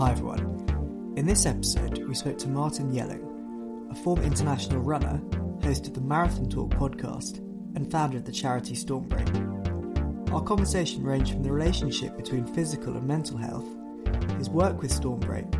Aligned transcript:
Hi 0.00 0.12
everyone. 0.12 1.12
In 1.18 1.26
this 1.26 1.44
episode, 1.44 2.08
we 2.08 2.14
spoke 2.14 2.38
to 2.38 2.48
Martin 2.48 2.90
Yelling, 2.90 3.88
a 3.90 3.94
former 3.94 4.22
international 4.22 4.80
runner, 4.80 5.20
host 5.62 5.86
of 5.88 5.92
the 5.92 6.00
Marathon 6.00 6.48
Talk 6.48 6.70
podcast, 6.70 7.36
and 7.76 7.90
founder 7.90 8.16
of 8.16 8.24
the 8.24 8.32
charity 8.32 8.72
Stormbreak. 8.74 10.32
Our 10.32 10.42
conversation 10.42 11.04
ranged 11.04 11.32
from 11.32 11.42
the 11.42 11.52
relationship 11.52 12.16
between 12.16 12.46
physical 12.46 12.96
and 12.96 13.06
mental 13.06 13.36
health, 13.36 13.68
his 14.38 14.48
work 14.48 14.80
with 14.80 14.90
Stormbreak, 14.90 15.52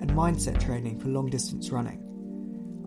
and 0.00 0.10
mindset 0.10 0.60
training 0.60 0.98
for 0.98 1.06
long 1.06 1.30
distance 1.30 1.70
running. 1.70 2.02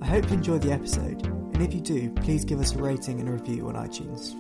I 0.02 0.08
hope 0.08 0.26
you 0.26 0.34
enjoy 0.34 0.58
the 0.58 0.74
episode, 0.74 1.26
and 1.26 1.62
if 1.62 1.74
you 1.74 1.80
do, 1.80 2.12
please 2.16 2.44
give 2.44 2.60
us 2.60 2.76
a 2.76 2.80
rating 2.80 3.22
and 3.22 3.30
a 3.30 3.32
review 3.32 3.70
on 3.70 3.76
iTunes. 3.76 4.36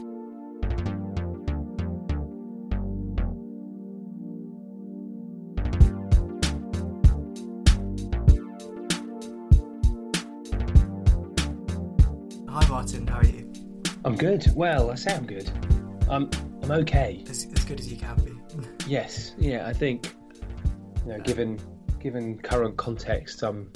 Good. 14.17 14.51
Well, 14.55 14.89
I 14.89 14.95
say 14.95 15.13
I'm 15.13 15.25
good. 15.25 15.49
I'm 16.09 16.29
I'm 16.63 16.71
okay. 16.71 17.23
As, 17.29 17.47
as 17.55 17.63
good 17.63 17.79
as 17.79 17.91
you 17.91 17.97
can 17.97 18.15
be. 18.23 18.33
Yes. 18.87 19.35
Yeah. 19.37 19.67
I 19.67 19.73
think 19.73 20.15
you 21.05 21.11
know, 21.11 21.19
given 21.19 21.59
given 21.99 22.37
current 22.39 22.77
context, 22.77 23.43
I'm 23.43 23.71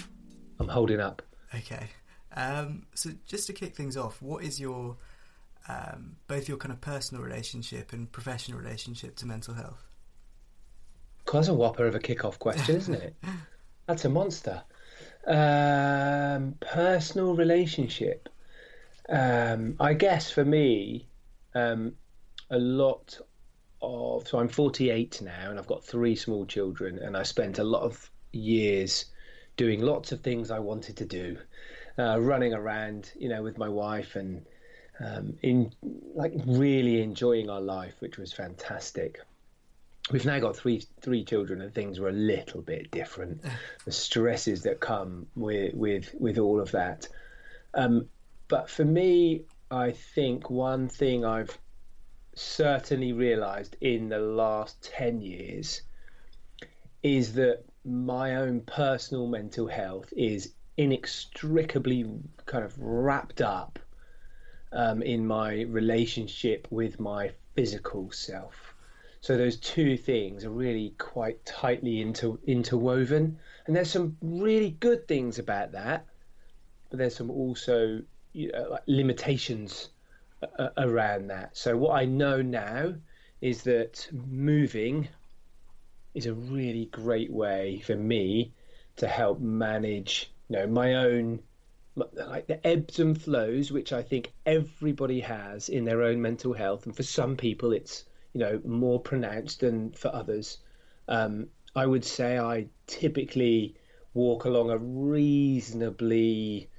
I'm 0.59 0.67
holding 0.67 0.99
up. 0.99 1.21
Okay. 1.53 1.87
Um, 2.35 2.85
so 2.95 3.11
just 3.25 3.47
to 3.47 3.53
kick 3.53 3.75
things 3.75 3.97
off, 3.97 4.21
what 4.21 4.43
is 4.43 4.59
your 4.59 4.97
um, 5.67 6.15
both 6.27 6.47
your 6.47 6.57
kind 6.57 6.71
of 6.71 6.81
personal 6.81 7.23
relationship 7.23 7.93
and 7.93 8.11
professional 8.11 8.57
relationship 8.57 9.15
to 9.17 9.25
mental 9.25 9.53
health? 9.53 9.85
Quite 11.25 11.49
a 11.49 11.53
whopper 11.53 11.85
of 11.85 11.93
a 11.93 11.99
kick-off 11.99 12.39
question, 12.39 12.77
isn't 12.77 12.95
it? 12.95 13.15
That's 13.85 14.05
a 14.05 14.09
monster. 14.09 14.63
Um, 15.27 16.55
personal 16.61 17.35
relationship. 17.35 18.29
Um, 19.09 19.75
I 19.79 19.93
guess 19.93 20.31
for 20.31 20.45
me, 20.45 21.07
um, 21.55 21.93
a 22.49 22.59
lot 22.59 23.19
of 23.81 24.27
so 24.27 24.39
I'm 24.39 24.47
48 24.47 25.21
now, 25.21 25.49
and 25.49 25.59
I've 25.59 25.67
got 25.67 25.83
three 25.83 26.15
small 26.15 26.45
children, 26.45 26.99
and 26.99 27.17
I 27.17 27.23
spent 27.23 27.59
a 27.59 27.63
lot 27.63 27.81
of 27.81 28.09
years 28.31 29.05
doing 29.57 29.81
lots 29.81 30.11
of 30.11 30.21
things 30.21 30.51
I 30.51 30.59
wanted 30.59 30.97
to 30.97 31.05
do, 31.05 31.37
uh, 31.97 32.19
running 32.19 32.53
around, 32.53 33.11
you 33.17 33.29
know, 33.29 33.43
with 33.43 33.57
my 33.57 33.69
wife, 33.69 34.15
and 34.15 34.45
um, 35.03 35.37
in 35.41 35.71
like 36.13 36.33
really 36.45 37.01
enjoying 37.01 37.49
our 37.49 37.61
life, 37.61 37.95
which 37.99 38.17
was 38.17 38.31
fantastic. 38.31 39.19
We've 40.11 40.25
now 40.25 40.39
got 40.39 40.55
three 40.55 40.83
three 41.01 41.23
children, 41.23 41.61
and 41.61 41.73
things 41.73 41.99
were 41.99 42.09
a 42.09 42.13
little 42.13 42.61
bit 42.61 42.91
different. 42.91 43.43
the 43.85 43.91
stresses 43.91 44.63
that 44.63 44.79
come 44.79 45.27
with 45.35 45.73
with 45.73 46.13
with 46.19 46.37
all 46.37 46.59
of 46.59 46.71
that. 46.71 47.07
Um, 47.73 48.09
but 48.51 48.69
for 48.69 48.83
me, 48.83 49.45
I 49.71 49.91
think 49.91 50.49
one 50.49 50.89
thing 50.89 51.23
I've 51.23 51.57
certainly 52.35 53.13
realized 53.13 53.77
in 53.79 54.09
the 54.09 54.19
last 54.19 54.83
10 54.83 55.21
years 55.21 55.83
is 57.01 57.35
that 57.35 57.63
my 57.85 58.35
own 58.35 58.59
personal 58.59 59.27
mental 59.27 59.67
health 59.67 60.11
is 60.17 60.53
inextricably 60.75 62.05
kind 62.45 62.65
of 62.65 62.77
wrapped 62.77 63.39
up 63.39 63.79
um, 64.73 65.01
in 65.01 65.25
my 65.25 65.61
relationship 65.61 66.67
with 66.69 66.99
my 66.99 67.31
physical 67.55 68.11
self. 68.11 68.75
So 69.21 69.37
those 69.37 69.55
two 69.55 69.95
things 69.95 70.43
are 70.43 70.49
really 70.49 70.93
quite 70.97 71.45
tightly 71.45 72.01
inter- 72.01 72.37
interwoven, 72.45 73.39
and 73.65 73.73
there's 73.73 73.91
some 73.91 74.17
really 74.21 74.71
good 74.71 75.07
things 75.07 75.39
about 75.39 75.71
that, 75.71 76.05
but 76.89 76.99
there's 76.99 77.15
some 77.15 77.31
also 77.31 78.01
like 78.33 78.83
limitations 78.87 79.89
uh, 80.59 80.69
around 80.77 81.27
that. 81.27 81.55
So 81.57 81.77
what 81.77 81.95
I 81.95 82.05
know 82.05 82.41
now 82.41 82.95
is 83.41 83.63
that 83.63 84.07
moving 84.11 85.07
is 86.13 86.25
a 86.25 86.33
really 86.33 86.85
great 86.85 87.31
way 87.31 87.81
for 87.85 87.95
me 87.95 88.53
to 88.97 89.07
help 89.07 89.39
manage, 89.39 90.31
you 90.49 90.57
know, 90.57 90.67
my 90.67 90.95
own 90.95 91.39
like 91.95 92.47
the 92.47 92.65
ebbs 92.65 92.99
and 92.99 93.21
flows, 93.21 93.71
which 93.71 93.91
I 93.91 94.01
think 94.01 94.31
everybody 94.45 95.19
has 95.19 95.67
in 95.69 95.83
their 95.83 96.03
own 96.03 96.21
mental 96.21 96.53
health, 96.53 96.85
and 96.85 96.95
for 96.95 97.03
some 97.03 97.35
people 97.35 97.73
it's 97.73 98.05
you 98.33 98.39
know 98.39 98.61
more 98.63 98.99
pronounced 98.99 99.59
than 99.59 99.91
for 99.91 100.13
others. 100.13 100.57
Um, 101.07 101.47
I 101.75 101.85
would 101.85 102.05
say 102.05 102.37
I 102.39 102.67
typically 102.87 103.75
walk 104.13 104.45
along 104.45 104.69
a 104.69 104.77
reasonably 104.77 106.69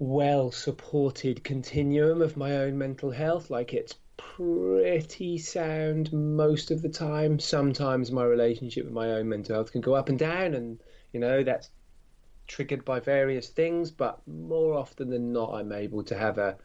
well 0.00 0.50
supported 0.50 1.44
continuum 1.44 2.22
of 2.22 2.34
my 2.34 2.56
own 2.56 2.76
mental 2.76 3.10
health. 3.10 3.50
Like 3.50 3.74
it's 3.74 3.94
pretty 4.16 5.38
sound 5.38 6.10
most 6.12 6.70
of 6.70 6.80
the 6.82 6.88
time. 6.88 7.38
Sometimes 7.38 8.10
my 8.10 8.24
relationship 8.24 8.86
with 8.86 8.94
my 8.94 9.10
own 9.12 9.28
mental 9.28 9.54
health 9.54 9.72
can 9.72 9.82
go 9.82 9.94
up 9.94 10.08
and 10.08 10.18
down, 10.18 10.54
and 10.54 10.80
you 11.12 11.20
know 11.20 11.44
that's 11.44 11.70
triggered 12.46 12.84
by 12.84 12.98
various 12.98 13.50
things. 13.50 13.90
But 13.90 14.26
more 14.26 14.74
often 14.74 15.10
than 15.10 15.32
not, 15.32 15.54
I'm 15.54 15.70
able 15.70 16.02
to 16.04 16.16
have 16.16 16.38
a 16.38 16.56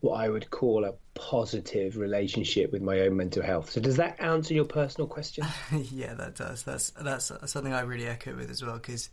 what 0.00 0.20
I 0.20 0.28
would 0.28 0.50
call 0.50 0.84
a 0.84 0.92
positive 1.14 1.96
relationship 1.96 2.72
with 2.72 2.82
my 2.82 3.00
own 3.00 3.16
mental 3.16 3.42
health. 3.42 3.70
So 3.70 3.80
does 3.80 3.96
that 3.96 4.20
answer 4.20 4.52
your 4.52 4.64
personal 4.64 5.08
question? 5.08 5.46
yeah, 5.90 6.12
that 6.14 6.34
does. 6.34 6.62
That's 6.62 6.90
that's 6.90 7.32
something 7.46 7.72
I 7.72 7.80
really 7.80 8.06
echo 8.06 8.36
with 8.36 8.50
as 8.50 8.62
well 8.62 8.76
because 8.76 9.08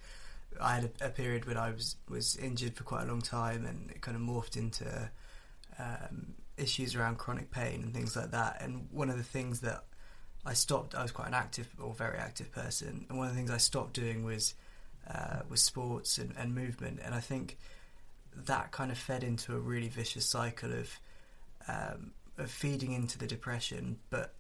I 0.62 0.76
had 0.76 0.92
a, 1.02 1.08
a, 1.08 1.10
period 1.10 1.46
when 1.46 1.58
I 1.58 1.72
was 1.72 1.96
was 2.10 2.36
injured 2.36 2.76
for 2.76 2.84
quite 2.84 3.04
a 3.04 3.08
long 3.08 3.22
time, 3.22 3.66
and 3.66 3.92
it 3.92 4.02
kind 4.02 4.16
of 4.16 4.24
morphed 4.24 4.58
into 4.58 5.10
um, 5.78 6.34
issues 6.58 6.96
around 6.96 7.18
chronic 7.18 7.52
pain 7.52 7.82
and 7.84 7.94
things 7.94 8.16
like 8.16 8.32
that. 8.32 8.62
And 8.62 8.88
one 8.92 9.09
of 9.09 9.18
the 9.18 9.24
things 9.24 9.62
that 9.62 9.84
I 10.46 10.54
stopped, 10.54 10.96
I 10.96 11.02
was 11.02 11.12
quite 11.12 11.28
an 11.28 11.34
active 11.34 11.68
or 11.80 11.94
very 11.94 12.18
active 12.18 12.52
person, 12.52 13.06
and 13.09 13.18
one 13.18 13.28
of 13.28 13.34
the 13.34 13.38
things 13.38 13.52
I 13.52 13.58
stopped 13.58 13.94
doing 13.94 14.24
was 14.24 14.54
uh, 15.09 15.40
was 15.50 15.64
sports 15.64 16.18
and, 16.18 16.34
and 16.38 16.54
movement. 16.54 17.00
And 17.04 17.14
I 17.16 17.20
think 17.20 17.58
that 18.36 18.72
kind 18.72 18.92
of 18.92 18.98
fed 18.98 19.24
into 19.24 19.56
a 19.56 19.59
really 19.59 19.88
vicious 19.88 20.26
cycle 20.26 20.72
of 20.72 21.00
um, 21.68 22.12
of 22.38 22.50
feeding 22.50 22.94
into 22.94 23.18
the 23.18 23.28
depression. 23.28 23.98
But 24.09 24.34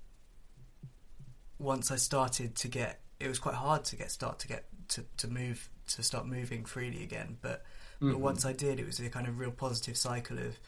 once 1.57 1.91
I 1.91 1.97
started 1.97 2.55
to 2.55 2.67
get, 2.67 3.01
it 3.19 3.27
was 3.27 3.39
quite 3.39 3.55
hard 3.55 3.83
to 3.85 3.95
get 3.95 4.11
start 4.11 4.39
to 4.39 4.47
get 4.47 4.65
to, 4.89 5.05
to 5.17 5.27
move 5.27 5.69
to 5.87 6.03
start 6.03 6.27
moving 6.27 6.65
freely 6.65 7.03
again. 7.03 7.37
But, 7.41 7.63
mm-hmm. 7.95 8.11
but 8.11 8.19
once 8.19 8.45
I 8.45 8.53
did, 8.53 8.79
it 8.79 8.85
was 8.85 8.99
a 8.99 9.09
kind 9.09 9.27
of 9.27 9.39
real 9.39 9.51
positive 9.51 9.97
cycle 9.97 10.37
of 10.37 10.59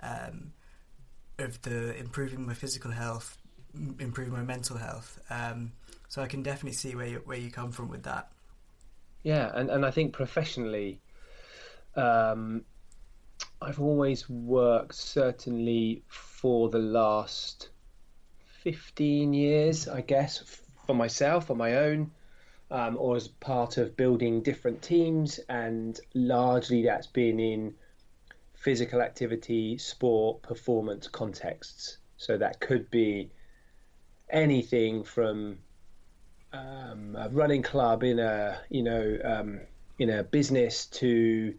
um, 0.00 0.52
of 1.38 1.60
the 1.62 1.96
improving 1.96 2.46
my 2.46 2.54
physical 2.54 2.90
health, 2.90 3.38
improving 3.98 4.32
my 4.32 4.42
mental 4.42 4.76
health. 4.76 5.20
Um, 5.30 5.72
so 6.08 6.22
I 6.22 6.26
can 6.26 6.42
definitely 6.42 6.72
see 6.72 6.94
where 6.94 7.06
you, 7.06 7.22
where 7.24 7.38
you 7.38 7.50
come 7.50 7.70
from 7.70 7.88
with 7.88 8.02
that. 8.04 8.30
Yeah, 9.22 9.50
and, 9.54 9.70
and 9.70 9.84
I 9.84 9.90
think 9.90 10.12
professionally, 10.12 11.00
um, 11.96 12.64
I've 13.60 13.80
always 13.80 14.28
worked 14.28 14.94
certainly 14.94 16.02
for 16.08 16.70
the 16.70 16.78
last 16.78 17.68
15 18.62 19.34
years, 19.34 19.88
I 19.88 20.00
guess, 20.00 20.60
for 20.86 20.94
myself, 20.94 21.50
on 21.50 21.58
my 21.58 21.76
own, 21.76 22.10
um, 22.70 22.96
or 22.98 23.16
as 23.16 23.28
part 23.28 23.76
of 23.76 23.96
building 23.96 24.42
different 24.42 24.82
teams. 24.82 25.38
And 25.48 25.98
largely 26.14 26.82
that's 26.82 27.06
been 27.06 27.40
in 27.40 27.74
physical 28.54 29.00
activity, 29.00 29.78
sport, 29.78 30.42
performance 30.42 31.08
contexts. 31.08 31.98
So 32.16 32.36
that 32.36 32.60
could 32.60 32.90
be 32.90 33.30
anything 34.30 35.04
from 35.04 35.58
um, 36.52 37.16
a 37.16 37.28
running 37.30 37.62
club 37.62 38.02
in 38.02 38.18
a 38.18 38.58
you 38.68 38.82
know 38.82 39.18
um, 39.24 39.60
in 39.98 40.10
a 40.10 40.22
business 40.22 40.86
to 40.86 41.54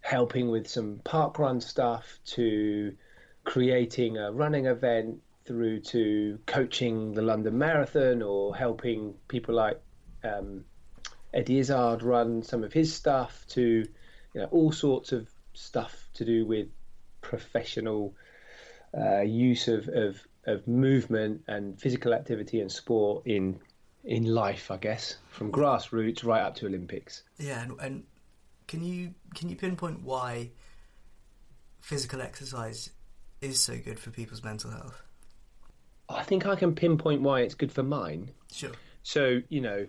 helping 0.00 0.50
with 0.50 0.68
some 0.68 1.00
park 1.04 1.38
run 1.38 1.60
stuff 1.60 2.18
to 2.24 2.94
creating 3.44 4.18
a 4.18 4.32
running 4.32 4.66
event 4.66 5.20
through 5.44 5.80
to 5.80 6.38
coaching 6.46 7.12
the 7.12 7.22
London 7.22 7.56
Marathon 7.58 8.22
or 8.22 8.56
helping 8.56 9.14
people 9.28 9.54
like 9.54 9.80
um, 10.24 10.64
Eddie 11.32 11.58
Izzard 11.58 12.02
run 12.02 12.42
some 12.42 12.64
of 12.64 12.72
his 12.72 12.94
stuff 12.94 13.44
to 13.50 13.86
you 14.34 14.40
know 14.40 14.46
all 14.50 14.72
sorts 14.72 15.12
of 15.12 15.28
stuff 15.52 16.08
to 16.14 16.24
do 16.24 16.46
with 16.46 16.68
professional 17.20 18.14
uh, 18.96 19.20
use 19.20 19.68
of, 19.68 19.88
of 19.88 20.20
of 20.46 20.66
movement 20.68 21.42
and 21.48 21.80
physical 21.80 22.12
activity 22.12 22.60
and 22.60 22.70
sport 22.70 23.26
in 23.26 23.58
in 24.04 24.26
life, 24.26 24.70
I 24.70 24.76
guess, 24.76 25.16
from 25.30 25.50
grassroots 25.50 26.24
right 26.24 26.42
up 26.42 26.56
to 26.56 26.66
Olympics. 26.66 27.22
Yeah, 27.38 27.62
and, 27.62 27.80
and 27.80 28.04
can 28.68 28.84
you 28.84 29.14
can 29.34 29.48
you 29.48 29.56
pinpoint 29.56 30.02
why 30.02 30.50
physical 31.80 32.20
exercise 32.20 32.90
is 33.40 33.60
so 33.60 33.76
good 33.78 33.98
for 33.98 34.10
people's 34.10 34.42
mental 34.42 34.70
health? 34.70 35.02
I 36.08 36.22
think 36.22 36.46
I 36.46 36.54
can 36.54 36.74
pinpoint 36.74 37.22
why 37.22 37.40
it's 37.40 37.54
good 37.54 37.72
for 37.72 37.82
mine. 37.82 38.30
Sure. 38.52 38.72
So 39.02 39.40
you 39.48 39.60
know, 39.60 39.86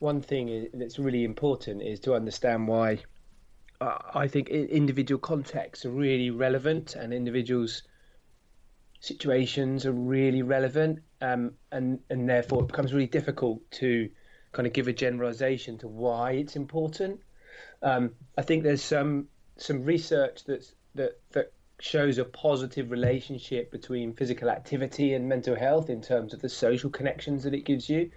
one 0.00 0.20
thing 0.20 0.68
that's 0.74 0.98
really 0.98 1.24
important 1.24 1.82
is 1.82 2.00
to 2.00 2.14
understand 2.14 2.66
why 2.66 2.98
uh, 3.80 3.98
I 4.14 4.26
think 4.26 4.48
individual 4.48 5.20
contexts 5.20 5.86
are 5.86 5.90
really 5.90 6.30
relevant 6.30 6.96
and 6.96 7.14
individuals' 7.14 7.82
situations 9.00 9.86
are 9.86 9.92
really 9.92 10.42
relevant, 10.42 11.00
um, 11.20 11.52
and 11.70 12.00
and 12.10 12.28
therefore 12.28 12.62
it 12.62 12.66
becomes 12.66 12.92
really 12.92 13.06
difficult 13.06 13.70
to 13.72 14.10
kind 14.52 14.66
of 14.66 14.72
give 14.72 14.88
a 14.88 14.92
generalization 14.92 15.78
to 15.78 15.88
why 15.88 16.32
it's 16.32 16.56
important. 16.56 17.20
Um, 17.82 18.12
I 18.36 18.42
think 18.42 18.62
there's 18.62 18.82
some 18.82 19.28
some 19.56 19.84
research 19.84 20.44
that's 20.44 20.74
that 20.94 21.20
that 21.32 21.52
shows 21.78 22.18
a 22.18 22.24
positive 22.24 22.90
relationship 22.90 23.70
between 23.70 24.14
physical 24.14 24.50
activity 24.50 25.14
and 25.14 25.28
mental 25.28 25.56
health 25.56 25.88
in 25.88 26.02
terms 26.02 26.34
of 26.34 26.40
the 26.42 26.48
social 26.48 26.90
connections 26.90 27.44
that 27.44 27.54
it 27.54 27.64
gives 27.64 27.88
you. 27.88 28.10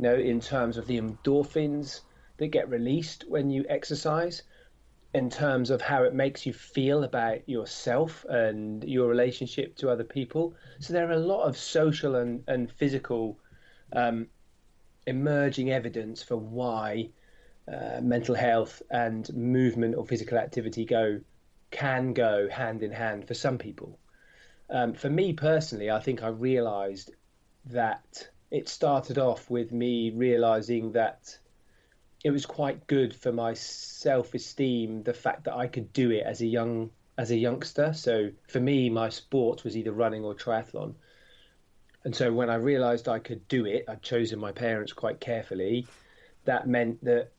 You 0.00 0.08
know, 0.08 0.14
in 0.14 0.40
terms 0.40 0.78
of 0.78 0.86
the 0.86 0.98
endorphins 0.98 2.00
that 2.38 2.46
get 2.46 2.70
released 2.70 3.26
when 3.28 3.50
you 3.50 3.66
exercise, 3.68 4.42
in 5.12 5.28
terms 5.28 5.68
of 5.68 5.82
how 5.82 6.04
it 6.04 6.14
makes 6.14 6.46
you 6.46 6.54
feel 6.54 7.04
about 7.04 7.46
yourself 7.46 8.24
and 8.30 8.82
your 8.84 9.08
relationship 9.08 9.76
to 9.76 9.90
other 9.90 10.04
people. 10.04 10.54
So 10.78 10.94
there 10.94 11.06
are 11.06 11.12
a 11.12 11.18
lot 11.18 11.42
of 11.42 11.58
social 11.58 12.14
and, 12.14 12.42
and 12.48 12.72
physical 12.72 13.38
um, 13.92 14.28
emerging 15.06 15.70
evidence 15.70 16.22
for 16.22 16.36
why 16.38 17.10
uh, 17.70 18.00
mental 18.00 18.34
health 18.34 18.80
and 18.90 19.30
movement 19.34 19.96
or 19.96 20.06
physical 20.06 20.38
activity 20.38 20.86
go 20.86 21.20
can 21.70 22.14
go 22.14 22.48
hand 22.48 22.82
in 22.82 22.90
hand 22.90 23.28
for 23.28 23.34
some 23.34 23.58
people. 23.58 23.98
Um, 24.70 24.94
for 24.94 25.10
me 25.10 25.34
personally, 25.34 25.90
I 25.90 26.00
think 26.00 26.22
I 26.22 26.28
realised 26.28 27.10
that 27.66 28.30
it 28.50 28.68
started 28.68 29.18
off 29.18 29.48
with 29.48 29.72
me 29.72 30.10
realising 30.10 30.92
that 30.92 31.38
it 32.24 32.30
was 32.30 32.44
quite 32.46 32.86
good 32.86 33.14
for 33.14 33.32
my 33.32 33.54
self-esteem 33.54 35.02
the 35.02 35.14
fact 35.14 35.44
that 35.44 35.54
I 35.54 35.66
could 35.66 35.92
do 35.92 36.10
it 36.10 36.24
as 36.26 36.40
a 36.40 36.46
young 36.46 36.90
as 37.16 37.30
a 37.30 37.36
youngster. 37.36 37.92
So 37.92 38.30
for 38.48 38.60
me, 38.60 38.88
my 38.88 39.10
sport 39.10 39.62
was 39.62 39.76
either 39.76 39.92
running 39.92 40.24
or 40.24 40.34
triathlon. 40.34 40.94
And 42.04 42.16
so 42.16 42.32
when 42.32 42.48
I 42.48 42.54
realised 42.54 43.08
I 43.08 43.18
could 43.18 43.46
do 43.46 43.66
it, 43.66 43.84
I'd 43.88 44.02
chosen 44.02 44.38
my 44.38 44.52
parents 44.52 44.94
quite 44.94 45.20
carefully. 45.20 45.86
That 46.46 46.66
meant 46.66 47.04
that 47.04 47.32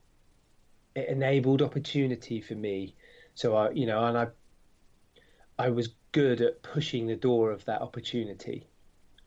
it 0.95 1.09
enabled 1.09 1.63
opportunity 1.63 2.41
for 2.41 2.53
me. 2.53 2.93
So 3.33 3.55
I, 3.55 3.71
you 3.71 3.87
know, 3.87 4.03
and 4.05 4.17
I, 4.17 4.27
I 5.57 5.69
was 5.69 5.89
good 6.11 6.41
at 6.41 6.61
pushing 6.61 7.07
the 7.07 7.15
door 7.15 7.51
of 7.51 7.65
that 7.65 7.81
opportunity. 7.81 8.67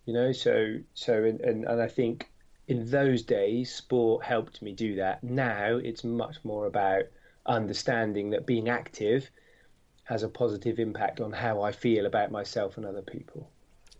You 0.06 0.12
know, 0.12 0.32
so 0.32 0.78
so 0.94 1.24
and 1.24 1.40
and, 1.40 1.64
and 1.64 1.80
I 1.80 1.88
think 1.88 2.30
in 2.66 2.90
those 2.90 3.22
days, 3.22 3.74
sport 3.74 4.24
helped 4.24 4.62
me 4.62 4.72
do 4.72 4.96
that. 4.96 5.22
Now 5.22 5.76
it's 5.76 6.04
much 6.04 6.36
more 6.44 6.66
about 6.66 7.04
understanding 7.46 8.30
that 8.30 8.46
being 8.46 8.68
active 8.68 9.30
has 10.04 10.22
a 10.22 10.28
positive 10.28 10.78
impact 10.78 11.20
on 11.20 11.32
how 11.32 11.62
I 11.62 11.72
feel 11.72 12.06
about 12.06 12.30
myself 12.30 12.76
and 12.76 12.86
other 12.86 13.02
people. 13.02 13.50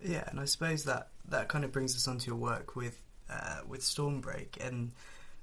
Yeah, 0.02 0.24
and 0.28 0.38
I 0.38 0.44
suppose 0.44 0.84
that 0.84 1.08
that 1.28 1.48
kind 1.48 1.64
of 1.64 1.72
brings 1.72 1.96
us 1.96 2.06
onto 2.06 2.30
your 2.30 2.38
work 2.38 2.76
with 2.76 3.00
uh, 3.30 3.60
with 3.66 3.80
Stormbreak, 3.80 4.64
and 4.66 4.92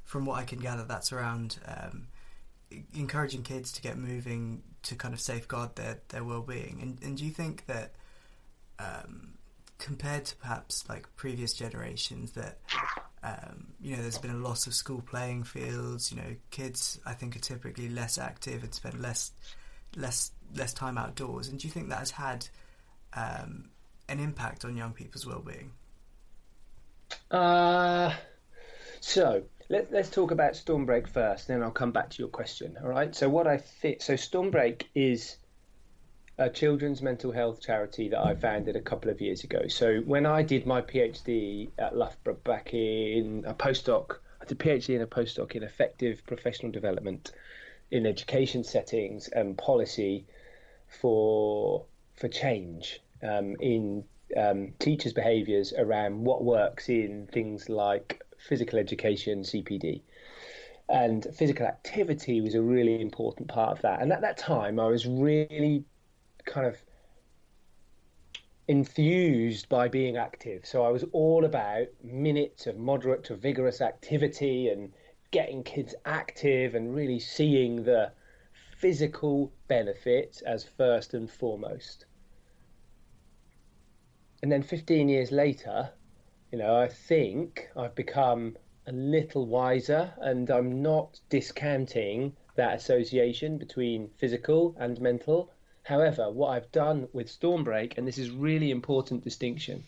from 0.04 0.26
what 0.26 0.40
I 0.40 0.44
can 0.44 0.60
gather, 0.60 0.84
that's 0.84 1.12
around 1.12 1.58
um, 1.66 2.08
encouraging 2.94 3.44
kids 3.44 3.72
to 3.74 3.82
get 3.82 3.98
moving 3.98 4.64
to 4.84 4.96
kind 4.96 5.14
of 5.14 5.20
safeguard 5.20 5.76
their 5.76 6.00
their 6.10 6.24
well 6.24 6.42
being. 6.42 6.80
And, 6.82 7.00
and 7.04 7.18
do 7.18 7.26
you 7.26 7.32
think 7.32 7.66
that 7.66 7.94
um, 8.80 9.34
compared 9.82 10.26
to 10.26 10.36
perhaps 10.38 10.88
like 10.88 11.08
previous 11.16 11.54
generations 11.54 12.32
that 12.34 12.60
um, 13.24 13.74
you 13.82 13.96
know, 13.96 14.02
there's 14.02 14.18
been 14.18 14.32
a 14.32 14.38
loss 14.38 14.68
of 14.68 14.74
school 14.74 15.02
playing 15.02 15.44
fields. 15.44 16.12
You 16.12 16.18
know, 16.18 16.36
kids 16.50 17.00
I 17.06 17.14
think 17.14 17.36
are 17.36 17.40
typically 17.40 17.90
less 17.90 18.18
active 18.18 18.64
and 18.64 18.74
spend 18.74 19.02
less 19.02 19.32
less 19.96 20.32
less 20.56 20.74
time 20.74 20.98
outdoors. 20.98 21.48
And 21.48 21.60
do 21.60 21.68
you 21.68 21.72
think 21.74 21.90
that 21.90 22.00
has 22.00 22.12
had 22.12 22.48
um, 23.14 23.70
an 24.08 24.20
impact 24.20 24.66
on 24.66 24.78
young 24.78 24.94
people's 24.94 25.26
well-being? 25.26 25.72
Uh, 27.30 28.14
so 29.02 29.44
let, 29.70 29.92
let's 29.92 30.10
talk 30.10 30.32
about 30.32 30.54
Stormbreak 30.54 31.08
first, 31.08 31.48
then 31.48 31.62
I'll 31.62 31.72
come 31.72 31.92
back 31.92 32.10
to 32.12 32.20
your 32.20 32.30
question. 32.30 32.78
All 32.82 32.90
right. 32.90 33.14
So 33.16 33.30
what 33.30 33.48
I 33.48 33.58
think 33.58 34.02
so 34.02 34.14
Stormbreak 34.14 34.84
is 34.96 35.38
a 36.42 36.50
children's 36.50 37.04
mental 37.04 37.32
health 37.32 37.62
charity 37.62 38.10
that 38.10 38.20
I 38.20 38.34
founded 38.34 38.76
a 38.76 38.82
couple 38.82 39.12
of 39.12 39.22
years 39.22 39.44
ago. 39.44 39.68
So 39.68 40.00
when 40.00 40.26
I 40.26 40.42
did 40.42 40.66
my 40.66 40.82
PhD 40.82 41.70
at 41.78 41.96
Loughborough 41.96 42.34
back 42.44 42.74
in 42.74 43.44
a 43.46 43.54
postdoc, 43.54 44.18
I 44.42 44.46
did 44.46 44.60
a 44.60 44.64
PhD 44.64 44.96
in 44.96 45.02
a 45.02 45.08
postdoc 45.08 45.52
in 45.52 45.62
effective 45.62 46.26
professional 46.26 46.72
development 46.72 47.32
in 47.92 48.08
education 48.08 48.64
settings 48.64 49.28
and 49.28 49.56
policy 49.56 50.26
for 50.88 51.86
for 52.16 52.28
change 52.28 53.02
um, 53.22 53.56
in 53.60 54.04
um, 54.36 54.74
teachers' 54.80 55.14
behaviours 55.14 55.74
around 55.78 56.24
what 56.24 56.44
works 56.44 56.90
in 56.90 57.28
things 57.32 57.70
like 57.70 58.24
physical 58.40 58.80
education, 58.80 59.42
CPD. 59.42 60.02
And 60.90 61.26
physical 61.36 61.68
activity 61.68 62.42
was 62.42 62.56
a 62.56 62.62
really 62.62 63.00
important 63.00 63.48
part 63.48 63.72
of 63.78 63.82
that. 63.84 64.02
And 64.02 64.12
at 64.12 64.22
that 64.22 64.38
time, 64.38 64.80
I 64.80 64.88
was 64.88 65.06
really 65.06 65.86
kind 66.52 66.68
of 66.68 66.78
enthused 68.68 69.68
by 69.70 69.88
being 69.88 70.18
active. 70.18 70.66
So 70.66 70.84
I 70.84 70.90
was 70.90 71.04
all 71.12 71.46
about 71.46 71.88
minutes 72.04 72.68
of 72.68 72.78
moderate 72.78 73.24
to 73.26 73.36
vigorous 73.36 73.82
activity 73.82 74.70
and 74.70 74.94
getting 75.32 75.64
kids 75.64 75.96
active 76.06 76.76
and 76.76 76.94
really 76.94 77.20
seeing 77.20 77.84
the 77.84 78.12
physical 78.78 79.52
benefits 79.68 80.42
as 80.42 80.64
first 80.64 81.14
and 81.14 81.30
foremost. 81.30 82.06
And 84.44 84.52
then 84.52 84.64
15 84.64 85.08
years 85.08 85.32
later, 85.32 85.90
you 86.52 86.58
know, 86.58 86.76
I 86.76 86.88
think 86.88 87.70
I've 87.78 87.96
become 87.96 88.58
a 88.88 88.92
little 88.92 89.46
wiser 89.46 90.14
and 90.20 90.50
I'm 90.50 90.82
not 90.82 91.20
discounting 91.30 92.36
that 92.56 92.76
association 92.76 93.58
between 93.58 94.10
physical 94.18 94.76
and 94.80 95.00
mental 95.00 95.52
However, 95.92 96.32
what 96.32 96.52
I've 96.52 96.72
done 96.72 97.10
with 97.12 97.28
Stormbreak, 97.28 97.98
and 97.98 98.08
this 98.08 98.18
is 98.18 98.32
really 98.32 98.72
important 98.72 99.26
distinction, 99.26 99.84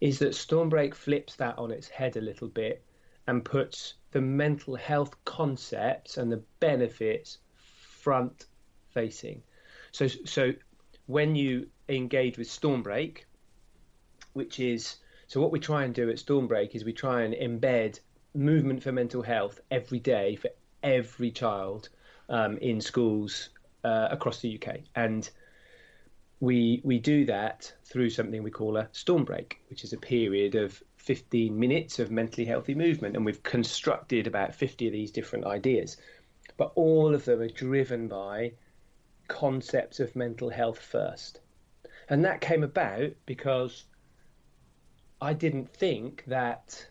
is 0.00 0.20
that 0.20 0.30
Stormbreak 0.30 0.94
flips 0.94 1.36
that 1.36 1.58
on 1.58 1.70
its 1.70 1.86
head 1.86 2.16
a 2.16 2.22
little 2.22 2.48
bit 2.48 2.82
and 3.26 3.44
puts 3.44 3.92
the 4.12 4.22
mental 4.22 4.74
health 4.74 5.22
concepts 5.26 6.16
and 6.16 6.32
the 6.32 6.42
benefits 6.60 7.36
front 7.54 8.46
facing. 8.88 9.42
So, 9.92 10.06
so 10.06 10.54
when 11.04 11.36
you 11.36 11.68
engage 11.90 12.38
with 12.38 12.48
Stormbreak, 12.48 13.24
which 14.32 14.60
is 14.60 14.96
so 15.26 15.42
what 15.42 15.52
we 15.52 15.60
try 15.60 15.84
and 15.84 15.94
do 15.94 16.08
at 16.08 16.16
Stormbreak 16.16 16.74
is 16.74 16.86
we 16.86 16.94
try 16.94 17.24
and 17.24 17.34
embed 17.34 18.00
movement 18.32 18.82
for 18.82 18.92
mental 18.92 19.20
health 19.20 19.60
every 19.70 19.98
day 19.98 20.36
for 20.36 20.48
every 20.82 21.30
child 21.30 21.90
um, 22.30 22.56
in 22.56 22.80
schools 22.80 23.50
uh, 23.84 24.08
across 24.10 24.40
the 24.40 24.60
UK, 24.60 24.80
and 24.94 25.30
we 26.40 26.80
we 26.84 26.98
do 26.98 27.24
that 27.26 27.72
through 27.84 28.10
something 28.10 28.42
we 28.42 28.50
call 28.50 28.76
a 28.76 28.88
storm 28.92 29.24
break, 29.24 29.60
which 29.68 29.84
is 29.84 29.92
a 29.92 29.98
period 29.98 30.54
of 30.54 30.82
15 30.96 31.58
minutes 31.58 31.98
of 31.98 32.10
mentally 32.10 32.46
healthy 32.46 32.74
movement, 32.74 33.16
and 33.16 33.24
we've 33.24 33.42
constructed 33.42 34.26
about 34.26 34.54
50 34.54 34.86
of 34.86 34.92
these 34.92 35.10
different 35.10 35.44
ideas, 35.44 35.96
but 36.56 36.72
all 36.74 37.14
of 37.14 37.24
them 37.24 37.40
are 37.40 37.48
driven 37.48 38.08
by 38.08 38.52
concepts 39.28 40.00
of 40.00 40.16
mental 40.16 40.50
health 40.50 40.78
first, 40.78 41.40
and 42.08 42.24
that 42.24 42.40
came 42.40 42.62
about 42.62 43.12
because 43.26 43.84
I 45.20 45.32
didn't 45.32 45.70
think 45.70 46.24
that 46.26 46.86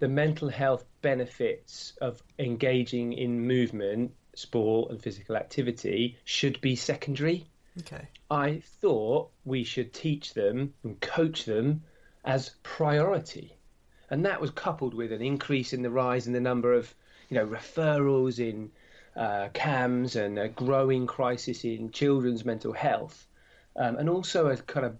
the 0.00 0.08
mental 0.08 0.48
health 0.48 0.84
benefits 1.02 1.92
of 2.00 2.22
engaging 2.38 3.12
in 3.12 3.46
movement 3.46 4.12
sport 4.40 4.90
and 4.90 5.02
physical 5.02 5.36
activity 5.36 6.18
should 6.24 6.60
be 6.60 6.76
secondary. 6.76 7.46
Okay. 7.78 8.08
I 8.30 8.62
thought 8.80 9.30
we 9.44 9.64
should 9.64 9.92
teach 9.92 10.34
them 10.34 10.74
and 10.82 11.00
coach 11.00 11.44
them 11.44 11.82
as 12.24 12.50
priority. 12.62 13.56
And 14.10 14.26
that 14.26 14.40
was 14.40 14.50
coupled 14.50 14.94
with 14.94 15.12
an 15.12 15.22
increase 15.22 15.72
in 15.72 15.82
the 15.82 15.90
rise 15.90 16.26
in 16.26 16.32
the 16.32 16.40
number 16.40 16.74
of, 16.74 16.92
you 17.28 17.36
know, 17.36 17.46
referrals 17.46 18.38
in 18.38 18.70
uh, 19.16 19.48
CAMHS 19.54 20.16
and 20.16 20.38
a 20.38 20.48
growing 20.48 21.06
crisis 21.06 21.64
in 21.64 21.90
children's 21.90 22.44
mental 22.44 22.72
health, 22.72 23.26
um, 23.76 23.96
and 23.96 24.08
also 24.08 24.48
a 24.48 24.56
kind 24.56 24.86
of 24.86 24.96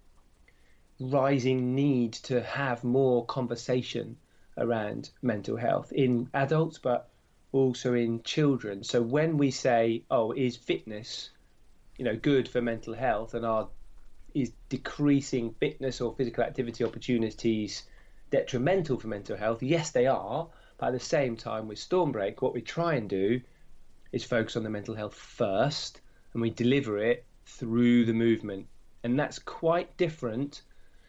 rising 1.01 1.75
need 1.75 2.13
to 2.13 2.43
have 2.43 2.85
more 2.85 3.25
conversation 3.27 4.17
around 4.59 5.11
mental 5.23 5.57
health 5.57 5.93
in 5.93 6.29
adults, 6.35 6.79
but 6.79 7.10
also 7.53 7.95
in 7.95 8.23
children. 8.23 8.85
So 8.85 9.03
when 9.03 9.37
we 9.37 9.51
say, 9.51 10.05
"Oh, 10.11 10.33
is 10.33 10.57
fitness, 10.57 11.31
you 11.99 12.05
know, 12.05 12.17
good 12.17 12.49
for 12.49 12.61
mental 12.63 12.95
health," 12.95 13.35
and 13.35 13.45
are 13.45 13.69
is 14.35 14.53
decreasing 14.69 15.53
fitness 15.55 16.01
or 16.01 16.15
physical 16.15 16.45
activity 16.45 16.85
opportunities 16.85 17.85
detrimental 18.31 18.99
for 18.99 19.09
mental 19.09 19.37
health? 19.37 19.63
Yes, 19.63 19.91
they 19.91 20.07
are, 20.07 20.49
But 20.79 20.87
at 20.87 20.93
the 20.93 21.01
same 21.01 21.37
time, 21.37 21.69
with 21.69 21.79
Stormbreak, 21.79 22.41
what 22.41 22.55
we 22.55 22.63
try 22.63 22.95
and 22.95 23.09
do 23.09 23.41
is 24.13 24.25
focus 24.25 24.57
on 24.57 24.63
the 24.63 24.71
mental 24.71 24.95
health 24.95 25.15
first, 25.15 26.01
and 26.33 26.41
we 26.41 26.51
deliver 26.51 26.99
it 26.99 27.27
through 27.45 28.07
the 28.07 28.15
movement, 28.15 28.67
and 29.05 29.19
that's 29.19 29.39
quite 29.39 29.95
different 29.99 30.63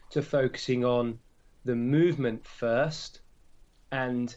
to 0.09 0.21
focusing 0.21 0.83
on 0.83 1.19
the 1.63 1.75
movement 1.75 2.45
first 2.45 3.21
and 3.91 4.35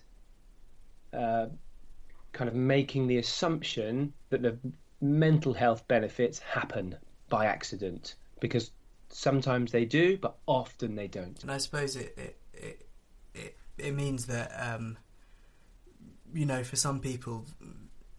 uh, 1.12 1.46
kind 2.34 2.48
of 2.48 2.54
making 2.54 3.06
the 3.06 3.16
assumption 3.16 4.12
that 4.28 4.42
the 4.42 4.58
mental 5.00 5.54
health 5.54 5.86
benefits 5.88 6.38
happen 6.38 6.96
by 7.30 7.46
accident 7.46 8.16
because 8.40 8.70
sometimes 9.08 9.72
they 9.72 9.84
do, 9.84 10.18
but 10.18 10.36
often 10.46 10.96
they 10.96 11.06
don't. 11.08 11.40
And 11.42 11.50
I 11.50 11.58
suppose 11.58 11.96
it 11.96 12.12
it 12.18 12.36
it 12.52 12.86
it, 13.34 13.56
it 13.78 13.94
means 13.94 14.26
that 14.26 14.52
um, 14.58 14.98
you 16.34 16.44
know 16.44 16.62
for 16.62 16.76
some 16.76 17.00
people 17.00 17.46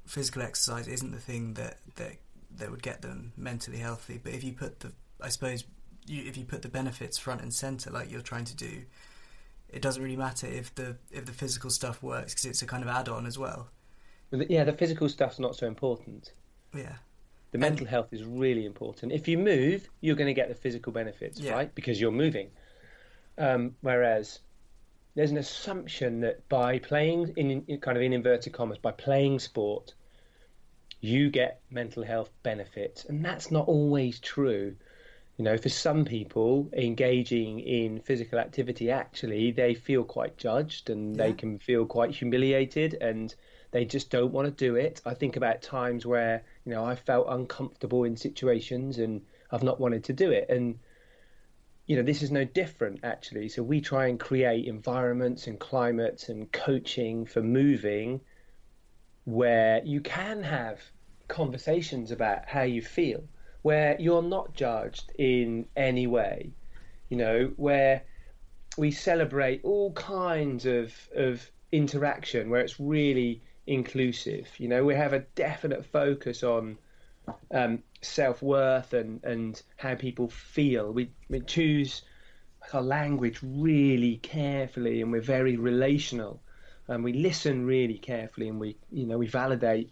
physical 0.05 0.41
exercise 0.41 0.87
isn't 0.87 1.11
the 1.11 1.19
thing 1.19 1.53
that 1.55 1.77
that 1.95 2.13
that 2.57 2.71
would 2.71 2.81
get 2.81 3.01
them 3.01 3.33
mentally 3.37 3.77
healthy. 3.77 4.19
But 4.23 4.33
if 4.33 4.43
you 4.43 4.53
put 4.53 4.79
the 4.79 4.91
I 5.21 5.29
suppose 5.29 5.65
you, 6.07 6.23
if 6.25 6.37
you 6.37 6.45
put 6.45 6.61
the 6.61 6.69
benefits 6.69 7.17
front 7.17 7.41
and 7.41 7.53
center 7.53 7.91
like 7.91 8.11
you're 8.11 8.21
trying 8.21 8.45
to 8.45 8.55
do, 8.55 8.83
it 9.69 9.81
doesn't 9.81 10.01
really 10.01 10.15
matter 10.15 10.47
if 10.47 10.73
the 10.75 10.97
if 11.11 11.25
the 11.25 11.33
physical 11.33 11.69
stuff 11.69 12.01
works 12.01 12.33
because 12.33 12.45
it's 12.45 12.61
a 12.61 12.65
kind 12.65 12.83
of 12.83 12.89
add-on 12.89 13.25
as 13.25 13.37
well. 13.37 13.69
Yeah, 14.31 14.63
the 14.63 14.73
physical 14.73 15.07
stuff's 15.09 15.39
not 15.39 15.55
so 15.55 15.67
important. 15.67 16.31
Yeah. 16.75 16.95
The 17.51 17.57
mental 17.57 17.85
health 17.87 18.09
is 18.11 18.23
really 18.23 18.65
important. 18.65 19.13
If 19.13 19.27
you 19.27 19.37
move, 19.37 19.89
you're 20.01 20.15
going 20.17 20.27
to 20.27 20.33
get 20.33 20.49
the 20.49 20.55
physical 20.55 20.91
benefits, 20.91 21.39
Yeah. 21.39 21.53
right? 21.53 21.73
Because 21.75 22.01
you're 22.01 22.11
moving. 22.11 22.49
Um, 23.37 23.75
whereas 23.81 24.39
there's 25.15 25.31
an 25.31 25.37
assumption 25.37 26.19
that 26.21 26.47
by 26.49 26.79
playing 26.79 27.33
in, 27.37 27.63
in 27.67 27.79
kind 27.79 27.97
of 27.97 28.03
in 28.03 28.11
inverted 28.13 28.51
commas, 28.51 28.77
by 28.77 28.91
playing 28.91 29.39
sport, 29.39 29.93
you 30.99 31.29
get 31.29 31.61
mental 31.69 32.03
health 32.03 32.31
benefits, 32.43 33.05
and 33.05 33.23
that's 33.23 33.51
not 33.51 33.67
always 33.67 34.19
true. 34.19 34.75
You 35.37 35.43
know, 35.43 35.57
for 35.57 35.69
some 35.69 36.05
people, 36.05 36.69
engaging 36.73 37.59
in 37.59 37.99
physical 37.99 38.39
activity 38.39 38.89
actually 38.89 39.51
they 39.51 39.73
feel 39.75 40.03
quite 40.05 40.37
judged 40.37 40.89
and 40.89 41.15
they 41.15 41.33
can 41.33 41.59
feel 41.59 41.85
quite 41.85 42.11
humiliated 42.11 42.95
and 43.01 43.35
they 43.75 43.83
just 43.83 44.09
don't 44.09 44.31
want 44.31 44.45
to 44.45 44.51
do 44.51 44.77
it. 44.77 45.01
I 45.05 45.15
think 45.15 45.35
about 45.35 45.61
times 45.61 46.05
where, 46.05 46.43
you 46.63 46.71
know, 46.71 46.85
I 46.85 46.95
felt 46.95 47.27
uncomfortable 47.27 48.05
in 48.05 48.15
situations 48.15 48.99
and 48.99 49.21
I've 49.51 49.63
not 49.63 49.81
wanted 49.81 50.05
to 50.05 50.13
do 50.13 50.31
it. 50.31 50.45
And, 50.49 50.79
you 51.85 51.97
know, 51.97 52.01
this 52.01 52.23
is 52.23 52.31
no 52.31 52.45
different 52.45 53.01
actually. 53.03 53.49
So 53.49 53.63
we 53.63 53.81
try 53.81 54.07
and 54.07 54.17
create 54.17 54.65
environments 54.65 55.47
and 55.47 55.59
climates 55.59 56.29
and 56.29 56.49
coaching 56.53 57.25
for 57.25 57.41
moving 57.41 58.21
where 59.25 59.81
you 59.83 59.99
can 59.99 60.41
have 60.43 60.79
conversations 61.27 62.11
about 62.11 62.47
how 62.47 62.61
you 62.61 62.81
feel, 62.81 63.25
where 63.61 63.97
you're 63.99 64.23
not 64.23 64.53
judged 64.53 65.11
in 65.19 65.65
any 65.75 66.07
way, 66.07 66.53
you 67.09 67.17
know, 67.17 67.51
where 67.57 68.03
we 68.77 68.91
celebrate 68.91 69.65
all 69.65 69.91
kinds 69.91 70.65
of 70.65 70.93
of 71.13 71.51
interaction 71.73 72.49
where 72.49 72.61
it's 72.61 72.79
really 72.79 73.41
inclusive. 73.67 74.47
You 74.57 74.67
know, 74.67 74.83
we 74.83 74.95
have 74.95 75.13
a 75.13 75.25
definite 75.35 75.85
focus 75.85 76.43
on 76.43 76.77
um, 77.51 77.83
self 78.01 78.41
worth 78.41 78.93
and 78.93 79.23
and 79.23 79.61
how 79.77 79.95
people 79.95 80.29
feel. 80.29 80.91
We 80.91 81.11
we 81.29 81.41
choose 81.41 82.03
our 82.73 82.81
language 82.81 83.39
really 83.43 84.17
carefully, 84.17 85.01
and 85.01 85.11
we're 85.11 85.21
very 85.21 85.57
relational, 85.57 86.41
and 86.87 87.03
we 87.03 87.13
listen 87.13 87.65
really 87.65 87.97
carefully, 87.97 88.47
and 88.49 88.59
we 88.59 88.77
you 88.91 89.05
know 89.05 89.17
we 89.17 89.27
validate 89.27 89.91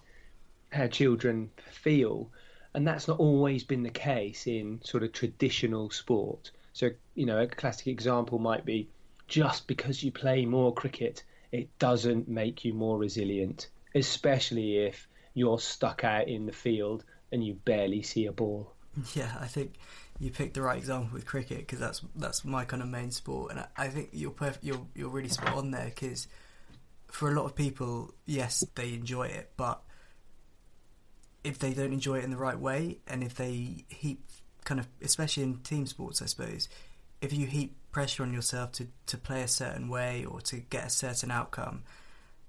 how 0.71 0.87
children 0.87 1.49
feel. 1.71 2.29
And 2.75 2.87
that's 2.87 3.07
not 3.07 3.19
always 3.19 3.63
been 3.63 3.83
the 3.83 3.91
case 3.91 4.47
in 4.47 4.81
sort 4.83 5.03
of 5.03 5.11
traditional 5.11 5.91
sport. 5.91 6.49
So, 6.73 6.89
you 7.13 7.27
know, 7.27 7.39
a 7.39 7.47
classic 7.47 7.85
example 7.85 8.39
might 8.39 8.65
be 8.65 8.89
just 9.27 9.67
because 9.67 10.03
you 10.03 10.11
play 10.11 10.45
more 10.45 10.73
cricket, 10.73 11.23
it 11.53 11.69
doesn't 11.77 12.27
make 12.27 12.65
you 12.65 12.73
more 12.73 12.97
resilient, 12.97 13.69
especially 13.93 14.77
if 14.79 15.07
you're 15.35 15.59
stuck 15.59 16.03
out 16.03 16.27
in 16.27 16.47
the 16.47 16.51
field 16.51 17.05
and 17.31 17.45
you 17.45 17.53
barely 17.53 18.01
see 18.01 18.25
a 18.25 18.33
ball. 18.33 18.73
Yeah, 19.15 19.33
I 19.39 19.47
think 19.47 19.73
you 20.19 20.29
picked 20.29 20.53
the 20.53 20.61
right 20.61 20.77
example 20.77 21.09
with 21.13 21.25
cricket 21.25 21.59
because 21.59 21.79
that's 21.79 22.01
that's 22.15 22.45
my 22.45 22.63
kind 22.63 22.83
of 22.83 22.87
main 22.89 23.09
sport, 23.09 23.49
and 23.49 23.59
I, 23.61 23.67
I 23.75 23.87
think 23.87 24.09
you're 24.11 24.29
perf- 24.29 24.59
you're 24.61 24.85
you're 24.93 25.09
really 25.09 25.29
spot 25.29 25.55
on 25.55 25.71
there 25.71 25.85
because 25.85 26.27
for 27.07 27.31
a 27.31 27.33
lot 27.33 27.45
of 27.45 27.55
people, 27.55 28.13
yes, 28.27 28.63
they 28.75 28.93
enjoy 28.93 29.23
it, 29.23 29.51
but 29.57 29.81
if 31.43 31.57
they 31.57 31.73
don't 31.73 31.91
enjoy 31.91 32.19
it 32.19 32.23
in 32.23 32.29
the 32.29 32.37
right 32.37 32.59
way, 32.59 32.99
and 33.07 33.23
if 33.23 33.33
they 33.33 33.85
heap 33.89 34.23
kind 34.63 34.79
of, 34.79 34.87
especially 35.01 35.41
in 35.41 35.57
team 35.57 35.87
sports, 35.87 36.21
I 36.21 36.27
suppose, 36.27 36.69
if 37.19 37.33
you 37.33 37.47
heap 37.47 37.75
pressure 37.93 38.23
on 38.23 38.33
yourself 38.33 38.73
to 38.73 38.87
to 39.05 39.17
play 39.17 39.41
a 39.43 39.47
certain 39.47 39.87
way 39.87 40.25
or 40.25 40.41
to 40.41 40.57
get 40.57 40.87
a 40.87 40.89
certain 40.89 41.31
outcome, 41.31 41.83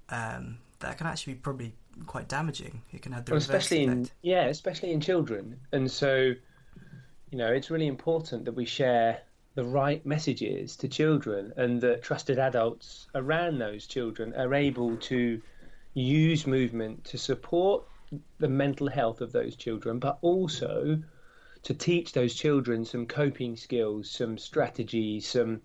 um, 0.09 0.59
that 0.81 0.99
can 0.99 1.07
actually 1.07 1.35
be 1.35 1.41
probably 1.41 1.75
quite 2.07 2.29
damaging. 2.29 2.83
It 2.93 3.03
can 3.03 3.13
have 3.13 3.25
the 3.27 3.33
Well, 3.33 3.39
especially 3.39 3.85
in 3.85 4.11
yeah, 4.23 4.47
especially 4.47 4.91
in 4.91 5.01
children. 5.01 5.61
And 5.71 5.89
so, 5.89 6.35
you 7.31 7.39
know, 7.39 7.53
it's 7.53 7.71
really 7.71 7.87
important 7.87 8.47
that 8.47 8.57
we 8.57 8.65
share 8.65 9.21
the 9.55 9.65
right 9.65 10.05
messages 10.05 10.77
to 10.79 10.89
children, 10.89 11.53
and 11.57 11.81
that 11.83 12.03
trusted 12.03 12.39
adults 12.41 13.07
around 13.15 13.59
those 13.59 13.87
children 13.87 14.35
are 14.35 14.53
able 14.53 14.97
to 14.97 15.41
use 15.95 16.45
movement 16.45 17.05
to 17.05 17.19
support 17.19 17.85
the 18.39 18.49
mental 18.49 18.89
health 18.89 19.21
of 19.21 19.31
those 19.31 19.55
children, 19.55 20.01
but 20.01 20.19
also 20.23 20.99
to 21.64 21.75
teach 21.75 22.12
those 22.12 22.35
children 22.35 22.85
some 22.85 23.06
coping 23.06 23.56
skills, 23.56 24.11
some 24.11 24.38
strategies, 24.38 25.26
some 25.26 25.61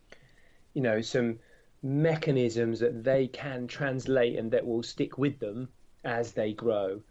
you 0.73 0.81
know, 0.81 1.01
some 1.01 1.39
mechanisms 1.81 2.79
that 2.79 3.03
they 3.03 3.27
can 3.27 3.67
translate 3.67 4.37
and 4.37 4.51
that 4.51 4.65
will 4.65 4.83
stick 4.83 5.17
with 5.17 5.39
them 5.39 5.69
as 6.03 6.33
they 6.33 6.53
grow. 6.53 7.01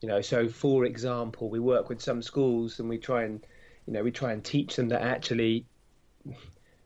You 0.00 0.08
know, 0.08 0.20
so 0.20 0.48
for 0.48 0.84
example, 0.84 1.50
we 1.50 1.60
work 1.60 1.88
with 1.88 2.00
some 2.00 2.22
schools 2.22 2.80
and 2.80 2.88
we 2.88 2.98
try 2.98 3.24
and, 3.24 3.44
you 3.86 3.92
know, 3.92 4.02
we 4.02 4.10
try 4.10 4.32
and 4.32 4.44
teach 4.44 4.76
them 4.76 4.88
that 4.88 5.02
actually 5.02 5.66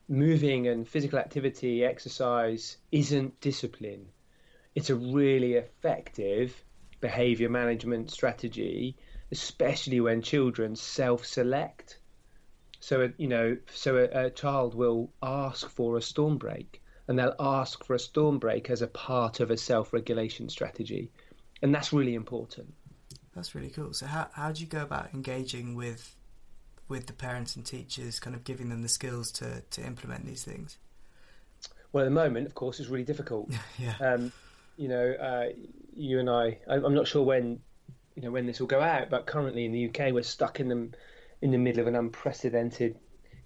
moving 0.09 0.69
and 0.69 0.89
physical 0.89 1.19
activity, 1.19 1.85
exercise 1.85 2.77
isn't 2.91 3.41
discipline. 3.41 4.07
It's 4.75 4.91
a 4.91 4.97
really 4.97 5.55
effective 5.55 6.65
behavior 7.01 7.49
management 7.49 8.11
strategy, 8.11 8.97
especially 9.35 10.01
when 10.01 10.23
children 10.23 10.77
self-select. 10.77 11.99
So, 12.79 13.11
you 13.17 13.27
know, 13.27 13.57
so 13.75 13.97
a, 13.97 14.27
a 14.27 14.31
child 14.31 14.77
will 14.77 15.11
ask 15.23 15.69
for 15.69 15.97
a 15.97 16.03
storm 16.03 16.39
break 16.39 16.81
and 17.09 17.19
they'll 17.19 17.35
ask 17.41 17.85
for 17.85 17.95
a 17.95 17.99
storm 17.99 18.39
break 18.39 18.71
as 18.71 18.81
a 18.81 18.87
part 18.87 19.41
of 19.41 19.51
a 19.51 19.57
self-regulation 19.57 20.49
strategy. 20.49 21.11
And 21.63 21.75
that's 21.75 21.93
really 21.93 22.15
important. 22.15 22.73
That's 23.35 23.57
really 23.57 23.71
cool. 23.71 23.93
So 23.93 24.07
how 24.07 24.29
how 24.33 24.53
do 24.53 24.61
you 24.61 24.69
go 24.69 24.83
about 24.83 25.13
engaging 25.13 25.75
with 25.75 26.15
with 26.87 27.07
the 27.07 27.13
parents 27.13 27.57
and 27.57 27.67
teachers, 27.67 28.21
kind 28.21 28.37
of 28.37 28.45
giving 28.45 28.69
them 28.69 28.83
the 28.83 28.89
skills 28.89 29.33
to 29.33 29.63
to 29.63 29.85
implement 29.85 30.27
these 30.27 30.45
things? 30.45 30.79
Well, 31.93 32.05
at 32.05 32.07
the 32.07 32.15
moment, 32.23 32.47
of 32.47 32.55
course, 32.55 32.79
it's 32.79 32.89
really 32.89 33.05
difficult. 33.05 33.51
yeah. 33.79 33.97
Um, 34.01 34.31
you 34.77 34.89
know, 34.89 35.13
uh, 35.13 35.47
you 35.95 36.21
and 36.21 36.31
I, 36.31 36.59
I, 36.69 36.75
I'm 36.77 36.95
not 36.95 37.07
sure 37.07 37.23
when, 37.23 37.61
you 38.15 38.23
know, 38.23 38.31
when 38.31 38.47
this 38.47 38.61
will 38.61 38.67
go 38.67 38.81
out, 38.81 39.11
but 39.11 39.27
currently 39.27 39.65
in 39.65 39.73
the 39.73 39.89
UK, 39.89 40.13
we're 40.13 40.23
stuck 40.23 40.61
in 40.61 40.69
the 40.69 40.89
in 41.43 41.51
the 41.51 41.59
middle 41.59 41.81
of 41.81 41.87
an 41.87 41.97
unprecedented 41.97 42.99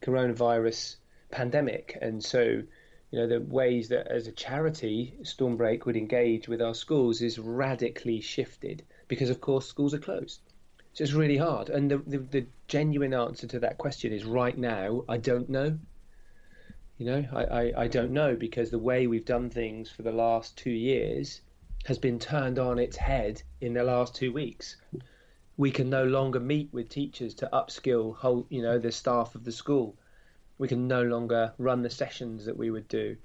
coronavirus 0.02 0.96
pandemic, 1.30 1.96
and 2.00 2.24
so. 2.24 2.62
You 3.10 3.20
know 3.20 3.26
the 3.26 3.40
ways 3.40 3.88
that, 3.88 4.08
as 4.08 4.26
a 4.26 4.32
charity, 4.32 5.14
Stormbreak 5.22 5.86
would 5.86 5.96
engage 5.96 6.46
with 6.46 6.60
our 6.60 6.74
schools 6.74 7.22
is 7.22 7.38
radically 7.38 8.20
shifted 8.20 8.84
because, 9.08 9.30
of 9.30 9.40
course, 9.40 9.66
schools 9.66 9.94
are 9.94 9.98
closed. 9.98 10.42
So 10.92 11.04
it's 11.04 11.12
really 11.12 11.36
hard. 11.36 11.70
And 11.70 11.90
the, 11.90 11.98
the, 11.98 12.18
the 12.18 12.46
genuine 12.66 13.14
answer 13.14 13.46
to 13.46 13.60
that 13.60 13.78
question 13.78 14.12
is 14.12 14.24
right 14.24 14.58
now, 14.58 15.04
I 15.08 15.16
don't 15.16 15.48
know. 15.48 15.78
You 16.96 17.06
know, 17.06 17.24
I, 17.32 17.44
I, 17.44 17.82
I 17.82 17.88
don't 17.88 18.10
know 18.10 18.34
because 18.34 18.70
the 18.70 18.78
way 18.78 19.06
we've 19.06 19.24
done 19.24 19.48
things 19.48 19.88
for 19.88 20.02
the 20.02 20.12
last 20.12 20.58
two 20.58 20.70
years 20.70 21.40
has 21.88 21.96
been 21.96 22.18
turned 22.18 22.58
on 22.58 22.78
its 22.78 22.98
head 22.98 23.40
in 23.62 23.72
the 23.72 23.82
last 23.82 24.14
two 24.14 24.30
weeks. 24.30 24.76
We 25.56 25.70
can 25.70 25.88
no 25.88 26.04
longer 26.04 26.38
meet 26.38 26.68
with 26.70 26.90
teachers 26.90 27.32
to 27.36 27.48
upskill 27.50 28.14
whole, 28.14 28.46
you 28.50 28.60
know, 28.60 28.78
the 28.78 28.92
staff 28.92 29.34
of 29.34 29.42
the 29.42 29.52
school. 29.52 29.96
We 30.58 30.68
can 30.68 30.86
no 30.86 31.02
longer 31.02 31.54
run 31.56 31.80
the 31.80 31.88
sessions 31.88 32.44
that 32.44 32.58
we 32.58 32.70
would 32.70 32.88
do. 32.88 33.16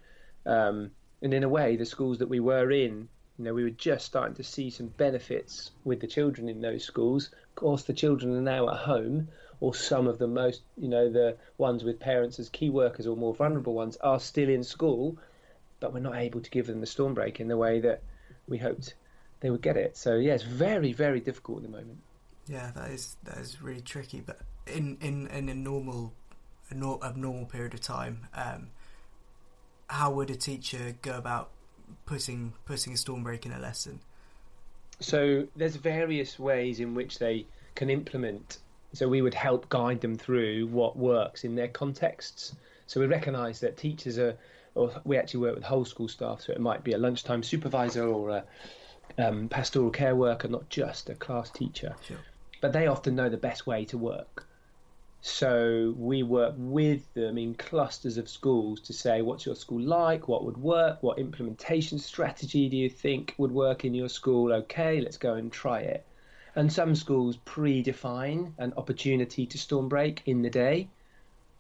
Um, 0.46 0.92
and 1.22 1.34
in 1.34 1.44
a 1.44 1.50
way, 1.50 1.76
the 1.76 1.86
schools 1.86 2.20
that 2.20 2.30
we 2.30 2.40
were 2.40 2.72
in, 2.72 3.10
you 3.38 3.44
know, 3.44 3.54
we 3.54 3.64
were 3.64 3.70
just 3.70 4.06
starting 4.06 4.36
to 4.36 4.46
see 4.46 4.70
some 4.70 4.88
benefits 4.88 5.72
with 5.84 6.00
the 6.00 6.08
children 6.08 6.48
in 6.48 6.62
those 6.62 6.86
schools. 6.86 7.32
Of 7.50 7.56
course, 7.56 7.84
the 7.84 7.92
children 7.92 8.34
are 8.34 8.42
now 8.42 8.70
at 8.70 8.78
home, 8.78 9.28
or 9.60 9.76
some 9.76 10.08
of 10.08 10.20
the 10.20 10.28
most, 10.28 10.62
you 10.78 10.88
know, 10.88 11.12
the 11.12 11.36
ones 11.58 11.84
with 11.84 12.00
parents 12.00 12.40
as 12.40 12.48
key 12.48 12.70
workers 12.70 13.08
or 13.08 13.18
more 13.18 13.36
vulnerable 13.36 13.74
ones 13.74 13.98
are 13.98 14.22
still 14.22 14.48
in 14.48 14.64
school, 14.64 15.18
but 15.82 15.94
we're 15.94 16.00
not 16.00 16.16
able 16.16 16.40
to 16.40 16.50
give 16.50 16.68
them 16.68 16.80
the 16.80 16.88
storm 16.88 17.14
break 17.14 17.42
in 17.42 17.50
the 17.50 17.58
way 17.58 17.82
that 17.82 18.02
we 18.48 18.58
hoped 18.58 18.96
they 19.40 19.50
would 19.50 19.62
get 19.62 19.78
it. 19.78 19.98
So 19.98 20.16
yeah, 20.16 20.34
it's 20.34 20.44
very 20.44 20.94
very 20.94 21.20
difficult 21.20 21.60
at 21.60 21.64
the 21.64 21.78
moment. 21.78 22.00
Yeah, 22.48 22.72
that 22.76 22.92
is 22.92 23.16
that 23.24 23.38
is 23.38 23.62
really 23.62 23.82
tricky. 23.82 24.22
But 24.22 24.40
in 24.68 24.98
in 25.02 25.28
in 25.28 25.50
a 25.50 25.56
normal 25.56 26.14
a 26.70 26.76
nor- 26.76 27.04
abnormal 27.04 27.46
period 27.46 27.74
of 27.74 27.82
time, 27.82 28.28
um, 28.34 28.70
how 29.88 30.12
would 30.12 30.30
a 30.30 30.36
teacher 30.36 30.96
go 31.02 31.18
about 31.18 31.52
putting 32.06 32.54
putting 32.66 32.94
a 32.94 32.98
storm 32.98 33.24
break 33.24 33.46
in 33.46 33.52
a 33.52 33.60
lesson? 33.60 34.00
So 35.00 35.48
there's 35.56 35.76
various 35.76 36.40
ways 36.40 36.80
in 36.80 36.96
which 36.96 37.20
they 37.20 37.46
can 37.76 37.90
implement. 37.90 38.60
So 38.94 39.08
we 39.08 39.22
would 39.22 39.34
help 39.34 39.70
guide 39.70 40.02
them 40.02 40.16
through 40.16 40.68
what 40.68 40.96
works 40.96 41.44
in 41.44 41.56
their 41.56 41.68
contexts. 41.68 42.56
So 42.86 43.00
we 43.00 43.08
recognise 43.08 43.60
that 43.62 43.76
teachers 43.76 44.20
are, 44.20 44.38
or 44.76 44.92
we 45.04 45.18
actually 45.18 45.42
work 45.42 45.56
with 45.56 45.64
whole 45.64 45.86
school 45.86 46.08
staff. 46.08 46.42
So 46.42 46.54
it 46.54 46.60
might 46.60 46.84
be 46.84 46.94
a 46.94 46.98
lunchtime 46.98 47.44
supervisor 47.44 48.08
or 48.08 48.30
a 48.30 48.44
um, 49.18 49.50
pastoral 49.50 49.92
care 49.92 50.16
worker, 50.16 50.48
not 50.48 50.70
just 50.70 51.10
a 51.10 51.16
class 51.16 51.50
teacher. 51.50 51.96
Sure. 52.08 52.18
But 52.62 52.74
they 52.74 52.88
often 52.88 53.16
know 53.16 53.30
the 53.30 53.38
best 53.38 53.68
way 53.68 53.86
to 53.86 53.98
work. 53.98 54.48
So 55.26 55.94
we 55.98 56.22
work 56.22 56.56
with 56.58 57.14
them 57.14 57.38
in 57.38 57.56
clusters 57.56 58.18
of 58.18 58.28
schools 58.28 58.82
to 58.82 58.94
say, 58.94 59.22
what's 59.22 59.46
your 59.46 59.56
school 59.56 59.82
like? 59.82 60.28
What 60.28 60.44
would 60.44 60.58
work? 60.58 61.02
What 61.02 61.18
implementation 61.18 61.98
strategy 61.98 62.68
do 62.68 62.76
you 62.76 62.90
think 62.90 63.34
would 63.38 63.52
work 63.52 63.86
in 63.86 63.94
your 63.94 64.10
school? 64.10 64.52
Okay, 64.52 65.00
let's 65.00 65.18
go 65.18 65.36
and 65.36 65.50
try 65.50 65.80
it. 65.80 66.06
And 66.56 66.72
some 66.72 66.94
schools 66.94 67.38
predefine 67.46 68.52
an 68.58 68.74
opportunity 68.76 69.46
to 69.46 69.58
storm 69.58 69.88
break 69.88 70.24
in 70.26 70.42
the 70.42 70.50
day. 70.50 70.90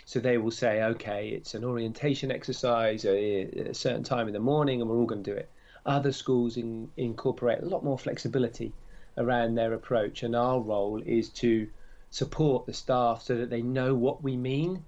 So 0.05 0.19
they 0.19 0.37
will 0.37 0.51
say, 0.51 0.83
okay, 0.83 1.29
it's 1.29 1.53
an 1.53 1.63
orientation 1.63 2.31
exercise 2.31 3.05
at 3.05 3.15
a 3.15 3.73
certain 3.73 4.03
time 4.03 4.27
in 4.27 4.33
the 4.33 4.39
morning 4.39 4.81
and 4.81 4.89
we're 4.89 4.97
all 4.97 5.05
going 5.05 5.23
to 5.23 5.31
do 5.31 5.37
it. 5.37 5.49
Other 5.85 6.11
schools 6.11 6.57
in, 6.57 6.89
incorporate 6.97 7.61
a 7.61 7.65
lot 7.65 7.83
more 7.83 7.97
flexibility 7.97 8.73
around 9.17 9.55
their 9.55 9.73
approach. 9.73 10.23
And 10.23 10.35
our 10.35 10.59
role 10.59 11.01
is 11.05 11.29
to 11.29 11.69
support 12.09 12.65
the 12.65 12.73
staff 12.73 13.23
so 13.23 13.37
that 13.37 13.49
they 13.49 13.61
know 13.61 13.95
what 13.95 14.23
we 14.23 14.37
mean 14.37 14.83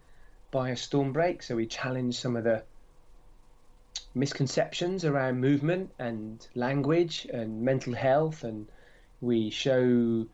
by 0.51 0.69
a 0.69 0.77
storm 0.77 1.11
break. 1.11 1.43
So 1.43 1.55
we 1.55 1.65
challenge 1.65 2.15
some 2.15 2.35
of 2.35 2.43
the 2.43 2.63
misconceptions 4.13 5.03
around 5.03 5.41
movement 5.41 5.91
and 5.99 6.45
language 6.55 7.27
and 7.31 7.61
mental 7.61 7.93
health, 7.93 8.43
and 8.43 8.67
we 9.19 9.49
show 9.49 10.25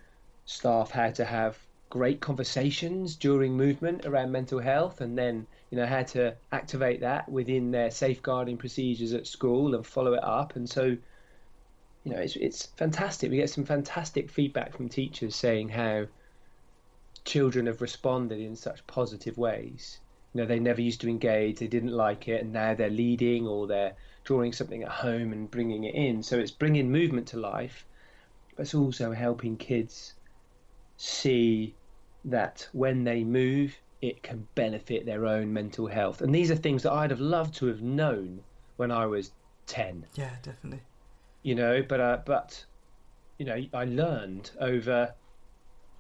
staff 0.46 0.92
how 0.92 1.10
to 1.12 1.26
have 1.26 1.58
great 1.92 2.22
conversations 2.22 3.16
during 3.16 3.56
movement 3.56 4.06
around 4.06 4.32
mental 4.32 4.60
health, 4.60 5.02
and 5.02 5.16
then 5.16 5.46
you 5.70 5.78
know 5.78 5.86
how 5.86 6.02
to 6.02 6.36
activate 6.52 7.02
that 7.02 7.30
within 7.30 7.70
their 7.70 7.92
safeguarding 7.92 8.58
procedures 8.58 9.14
at 9.14 9.28
school 9.28 9.76
and 9.76 9.86
follow 9.86 10.14
it 10.14 10.24
up. 10.24 10.56
And 10.56 10.68
so, 10.68 10.86
you 10.86 12.12
know, 12.12 12.18
it's 12.18 12.36
it's 12.38 12.66
fantastic. 12.78 13.30
We 13.30 13.38
get 13.38 13.52
some 13.52 13.66
fantastic 13.66 14.32
feedback 14.32 14.76
from 14.76 14.90
teachers 14.90 15.36
saying 15.36 15.70
how 15.70 16.08
children 17.26 17.68
have 17.68 17.82
responded 17.82 18.40
in 18.40 18.56
such 18.56 18.88
positive 18.88 19.38
ways. 19.38 20.00
You 20.34 20.42
know, 20.42 20.48
they 20.48 20.60
never 20.60 20.82
used 20.82 21.02
to 21.02 21.10
engage, 21.10 21.60
they 21.60 21.68
didn't 21.68 21.92
like 21.92 22.30
it, 22.30 22.42
and 22.42 22.54
now 22.54 22.74
they're 22.74 22.90
leading 22.90 23.46
or 23.46 23.68
they're 23.68 23.96
drawing 24.24 24.54
something 24.54 24.82
at 24.82 24.90
home 24.90 25.34
and 25.34 25.52
bringing 25.52 25.84
it 25.84 25.94
in. 25.94 26.24
So 26.24 26.40
it's 26.40 26.52
bringing 26.52 26.90
movement 26.90 27.28
to 27.28 27.38
life, 27.38 27.86
but 28.56 28.64
it's 28.64 28.74
also 28.74 29.12
helping 29.12 29.58
kids 29.58 30.14
see 30.96 31.76
that 32.26 32.68
when 32.72 33.04
they 33.04 33.24
move, 33.24 33.76
it 34.02 34.24
can 34.24 34.48
benefit 34.56 35.06
their 35.06 35.26
own 35.26 35.52
mental 35.54 35.88
health. 35.88 36.22
And 36.22 36.34
these 36.34 36.52
are 36.52 36.56
things 36.56 36.84
that 36.84 36.92
I'd 36.92 37.12
have 37.12 37.20
loved 37.20 37.56
to 37.56 37.68
have 37.68 37.82
known 37.82 38.44
when 38.78 38.92
I 38.92 39.06
was 39.06 39.32
10. 39.68 40.06
Yeah, 40.16 40.32
definitely. 40.42 40.82
You 41.44 41.56
know, 41.56 41.84
but 41.88 42.00
uh, 42.00 42.20
but 42.26 42.64
you 43.38 43.46
know, 43.46 43.64
I 43.74 43.86
learned 43.86 44.52
over 44.60 45.14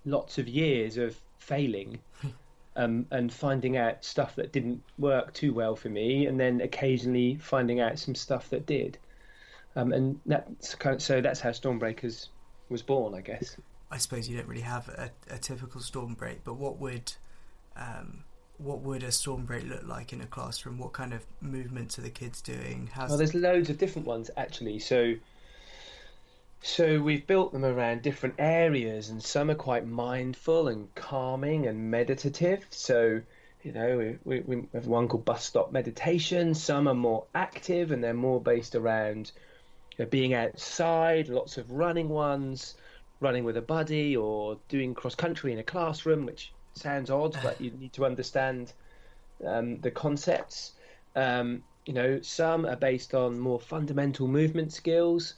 lots 0.05 0.37
of 0.37 0.47
years 0.47 0.97
of 0.97 1.19
failing 1.39 1.99
um, 2.75 3.05
and 3.11 3.31
finding 3.31 3.77
out 3.77 4.03
stuff 4.03 4.35
that 4.35 4.51
didn't 4.51 4.81
work 4.97 5.33
too 5.33 5.53
well 5.53 5.75
for 5.75 5.89
me, 5.89 6.27
and 6.27 6.39
then 6.39 6.61
occasionally 6.61 7.35
finding 7.35 7.79
out 7.79 7.97
some 7.97 8.15
stuff 8.15 8.49
that 8.49 8.65
did. 8.65 8.97
Um, 9.75 9.93
and 9.93 10.19
that's 10.25 10.75
kind 10.75 10.95
of, 10.95 11.01
so 11.01 11.21
that's 11.21 11.39
how 11.39 11.49
Stormbreakers 11.49 12.27
was 12.69 12.81
born, 12.81 13.15
I 13.15 13.21
guess. 13.21 13.57
I 13.91 13.97
suppose 13.97 14.29
you 14.29 14.37
don't 14.37 14.47
really 14.47 14.61
have 14.61 14.87
a, 14.89 15.11
a 15.29 15.37
typical 15.37 15.81
storm 15.81 16.13
break, 16.13 16.43
but 16.43 16.55
what 16.55 16.79
would 16.79 17.11
um, 17.75 18.23
what 18.57 18.79
would 18.79 19.03
a 19.03 19.11
storm 19.11 19.45
break 19.45 19.65
look 19.65 19.85
like 19.85 20.13
in 20.13 20.21
a 20.21 20.25
classroom? 20.27 20.77
What 20.77 20.93
kind 20.93 21.13
of 21.13 21.25
movements 21.41 21.99
are 21.99 22.03
the 22.03 22.09
kids 22.09 22.41
doing? 22.41 22.89
How's 22.93 23.09
well, 23.09 23.17
there's 23.17 23.35
loads 23.35 23.69
of 23.69 23.77
different 23.77 24.07
ones 24.07 24.29
actually. 24.37 24.79
So 24.79 25.15
so 26.63 26.99
we've 27.01 27.25
built 27.25 27.53
them 27.53 27.65
around 27.65 28.03
different 28.03 28.35
areas, 28.37 29.09
and 29.09 29.21
some 29.21 29.49
are 29.49 29.55
quite 29.55 29.87
mindful 29.87 30.67
and 30.67 30.93
calming 30.93 31.65
and 31.65 31.89
meditative. 31.89 32.65
So, 32.69 33.21
you 33.63 33.71
know, 33.71 34.15
we, 34.23 34.41
we 34.41 34.67
have 34.73 34.85
one 34.85 35.07
called 35.07 35.25
bus 35.25 35.43
stop 35.43 35.71
meditation. 35.71 36.53
Some 36.53 36.87
are 36.87 36.93
more 36.93 37.25
active, 37.33 37.91
and 37.91 38.03
they're 38.03 38.13
more 38.13 38.39
based 38.39 38.75
around 38.75 39.31
you 39.97 40.05
know, 40.05 40.09
being 40.09 40.35
outside. 40.35 41.29
Lots 41.29 41.57
of 41.57 41.71
running 41.71 42.09
ones, 42.09 42.75
running 43.21 43.45
with 43.45 43.55
a 43.55 43.61
buddy, 43.61 44.17
or 44.17 44.57
doing 44.67 44.93
cross 44.93 45.15
country 45.15 45.53
in 45.53 45.59
a 45.59 45.63
classroom, 45.63 46.25
which 46.25 46.51
sounds 46.73 47.09
odd, 47.09 47.37
but 47.41 47.61
you 47.61 47.71
need 47.71 47.93
to 47.93 48.05
understand 48.05 48.73
um, 49.45 49.79
the 49.79 49.91
concepts. 49.91 50.73
Um, 51.15 51.63
you 51.85 51.93
know, 51.93 52.21
some 52.21 52.65
are 52.65 52.75
based 52.75 53.13
on 53.13 53.39
more 53.39 53.59
fundamental 53.59 54.27
movement 54.27 54.73
skills. 54.73 55.35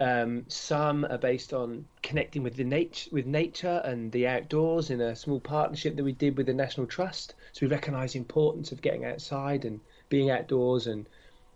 Um, 0.00 0.44
some 0.48 1.04
are 1.06 1.18
based 1.18 1.52
on 1.52 1.84
connecting 2.02 2.42
with 2.44 2.54
the 2.54 2.64
nature, 2.64 3.10
with 3.12 3.26
nature 3.26 3.82
and 3.84 4.12
the 4.12 4.28
outdoors 4.28 4.90
in 4.90 5.00
a 5.00 5.16
small 5.16 5.40
partnership 5.40 5.96
that 5.96 6.04
we 6.04 6.12
did 6.12 6.36
with 6.36 6.46
the 6.46 6.54
National 6.54 6.86
Trust. 6.86 7.34
So 7.52 7.66
we 7.66 7.72
recognise 7.72 8.12
the 8.12 8.20
importance 8.20 8.70
of 8.70 8.80
getting 8.80 9.04
outside 9.04 9.64
and 9.64 9.80
being 10.08 10.30
outdoors 10.30 10.86
and 10.86 11.06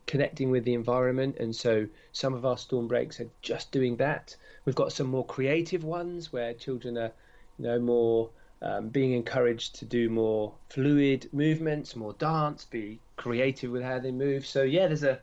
connecting 0.07 0.51
with 0.51 0.65
the 0.65 0.75
environment. 0.75 1.37
And 1.39 1.55
so 1.55 1.87
some 2.13 2.35
of 2.35 2.45
our 2.45 2.59
storm 2.59 2.89
breaks 2.89 3.21
are 3.21 3.31
just 3.43 3.71
doing 3.71 3.97
that. 3.99 4.35
We've 4.65 4.75
got 4.75 4.93
some 4.93 5.09
more 5.09 5.25
creative 5.25 5.85
ones 5.85 6.33
where 6.33 6.55
children 6.55 6.97
are, 6.97 7.13
you 7.59 7.65
know, 7.65 7.79
more 7.81 8.31
um, 8.63 8.89
being 8.89 9.13
encouraged 9.13 9.77
to 9.77 9.85
do 9.85 10.09
more 10.09 10.55
fluid 10.69 11.29
movements, 11.33 11.97
more 11.97 12.13
dance, 12.13 12.65
be 12.65 13.01
creative 13.17 13.73
with 13.73 13.83
how 13.83 13.99
they 13.99 14.13
move. 14.13 14.47
So 14.47 14.63
yeah, 14.63 14.87
there's 14.87 15.03
a 15.03 15.21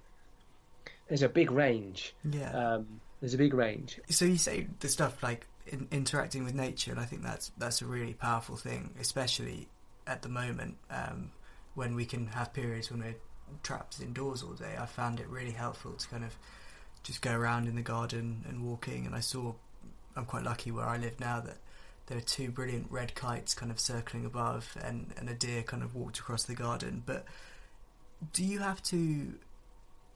there's 1.07 1.23
a 1.23 1.29
big 1.29 1.51
range. 1.51 2.13
Yeah. 2.29 2.51
Um, 2.51 3.01
there's 3.21 3.33
a 3.33 3.37
big 3.37 3.53
range. 3.53 3.99
So 4.09 4.25
you 4.25 4.37
say 4.37 4.67
the 4.79 4.89
stuff 4.89 5.23
like 5.23 5.47
in, 5.67 5.87
interacting 5.91 6.43
with 6.43 6.53
nature, 6.53 6.91
and 6.91 6.99
I 6.99 7.05
think 7.05 7.23
that's 7.23 7.51
that's 7.57 7.81
a 7.81 7.85
really 7.85 8.13
powerful 8.13 8.57
thing, 8.57 8.93
especially 8.99 9.69
at 10.05 10.21
the 10.21 10.29
moment 10.29 10.77
um, 10.89 11.31
when 11.75 11.95
we 11.95 12.05
can 12.05 12.27
have 12.27 12.53
periods 12.53 12.91
when 12.91 13.01
we're 13.01 13.15
trapped 13.63 14.01
indoors 14.01 14.43
all 14.43 14.53
day. 14.53 14.75
I 14.77 14.85
found 14.85 15.19
it 15.19 15.27
really 15.27 15.51
helpful 15.51 15.93
to 15.93 16.07
kind 16.07 16.23
of 16.23 16.35
just 17.03 17.21
go 17.21 17.33
around 17.33 17.67
in 17.67 17.75
the 17.75 17.81
garden 17.81 18.45
and 18.47 18.63
walking. 18.63 19.05
And 19.05 19.15
I 19.15 19.19
saw, 19.19 19.53
I'm 20.15 20.25
quite 20.25 20.43
lucky 20.43 20.71
where 20.71 20.85
I 20.85 20.97
live 20.97 21.19
now 21.19 21.39
that 21.39 21.57
there 22.07 22.17
are 22.17 22.21
two 22.21 22.49
brilliant 22.49 22.87
red 22.89 23.15
kites 23.15 23.53
kind 23.53 23.71
of 23.71 23.79
circling 23.79 24.25
above, 24.25 24.75
and 24.83 25.13
and 25.17 25.29
a 25.29 25.33
deer 25.33 25.61
kind 25.61 25.83
of 25.83 25.93
walked 25.93 26.19
across 26.19 26.43
the 26.43 26.55
garden. 26.55 27.03
But 27.05 27.25
do 28.33 28.43
you 28.43 28.59
have 28.59 28.81
to? 28.83 29.33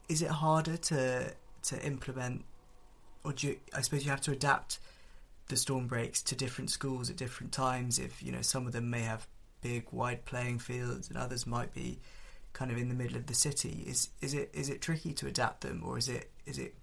Is 0.08 0.20
it 0.20 0.30
harder 0.30 0.76
to 0.76 1.32
to 1.62 1.82
implement 1.82 2.44
or 3.24 3.32
do 3.32 3.48
you, 3.48 3.56
I 3.74 3.80
suppose 3.80 4.04
you 4.04 4.10
have 4.10 4.20
to 4.22 4.32
adapt 4.32 4.78
the 5.48 5.56
storm 5.56 5.86
breaks 5.86 6.22
to 6.22 6.34
different 6.34 6.70
schools 6.70 7.10
at 7.10 7.16
different 7.16 7.52
times. 7.52 7.98
If 7.98 8.22
you 8.22 8.30
know 8.32 8.42
some 8.42 8.66
of 8.66 8.72
them 8.72 8.90
may 8.90 9.00
have 9.00 9.26
big 9.62 9.86
wide 9.90 10.24
playing 10.24 10.58
fields 10.58 11.08
and 11.08 11.16
others 11.16 11.46
might 11.46 11.74
be 11.74 11.98
kind 12.52 12.70
of 12.70 12.76
in 12.76 12.88
the 12.88 12.94
middle 12.94 13.16
of 13.16 13.26
the 13.26 13.34
city. 13.34 13.84
Is 13.86 14.10
is 14.20 14.34
it 14.34 14.50
is 14.52 14.68
it 14.68 14.80
tricky 14.80 15.12
to 15.14 15.26
adapt 15.26 15.62
them 15.62 15.82
or 15.84 15.98
is 15.98 16.08
it 16.08 16.30
is 16.46 16.58
it 16.58 16.74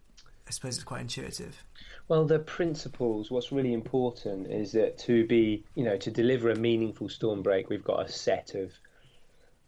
I 0.47 0.51
suppose 0.51 0.75
it's 0.75 0.83
quite 0.83 0.99
intuitive. 0.99 1.63
Well, 2.09 2.25
the 2.25 2.39
principles. 2.39 3.31
What's 3.31 3.53
really 3.53 3.73
important 3.73 4.47
is 4.47 4.73
that 4.73 4.97
to 4.99 5.25
be, 5.25 5.63
you 5.75 5.85
know, 5.85 5.95
to 5.95 6.11
deliver 6.11 6.49
a 6.49 6.57
meaningful 6.57 7.07
storm 7.07 7.41
break, 7.41 7.69
we've 7.69 7.85
got 7.85 8.05
a 8.05 8.11
set 8.11 8.53
of 8.55 8.73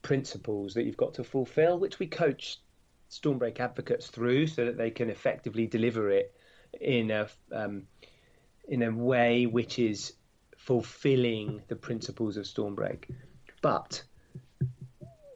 principles 0.01 0.73
that 0.73 0.83
you've 0.83 0.97
got 0.97 1.13
to 1.13 1.23
fulfil, 1.23 1.79
which 1.79 1.99
we 1.99 2.07
coach 2.07 2.59
storm 3.07 3.37
break 3.37 3.61
advocates 3.61 4.07
through, 4.07 4.47
so 4.47 4.65
that 4.65 4.77
they 4.77 4.91
can 4.91 5.09
effectively 5.09 5.67
deliver 5.67 6.09
it 6.09 6.35
in 6.81 7.11
a 7.11 7.29
um, 7.53 7.83
in 8.67 8.83
a 8.83 8.91
way 8.91 9.45
which 9.45 9.79
is 9.79 10.13
fulfilling 10.57 11.61
the 11.69 11.77
principles 11.77 12.35
of 12.35 12.45
storm 12.45 12.75
break. 12.75 13.07
But 13.61 14.03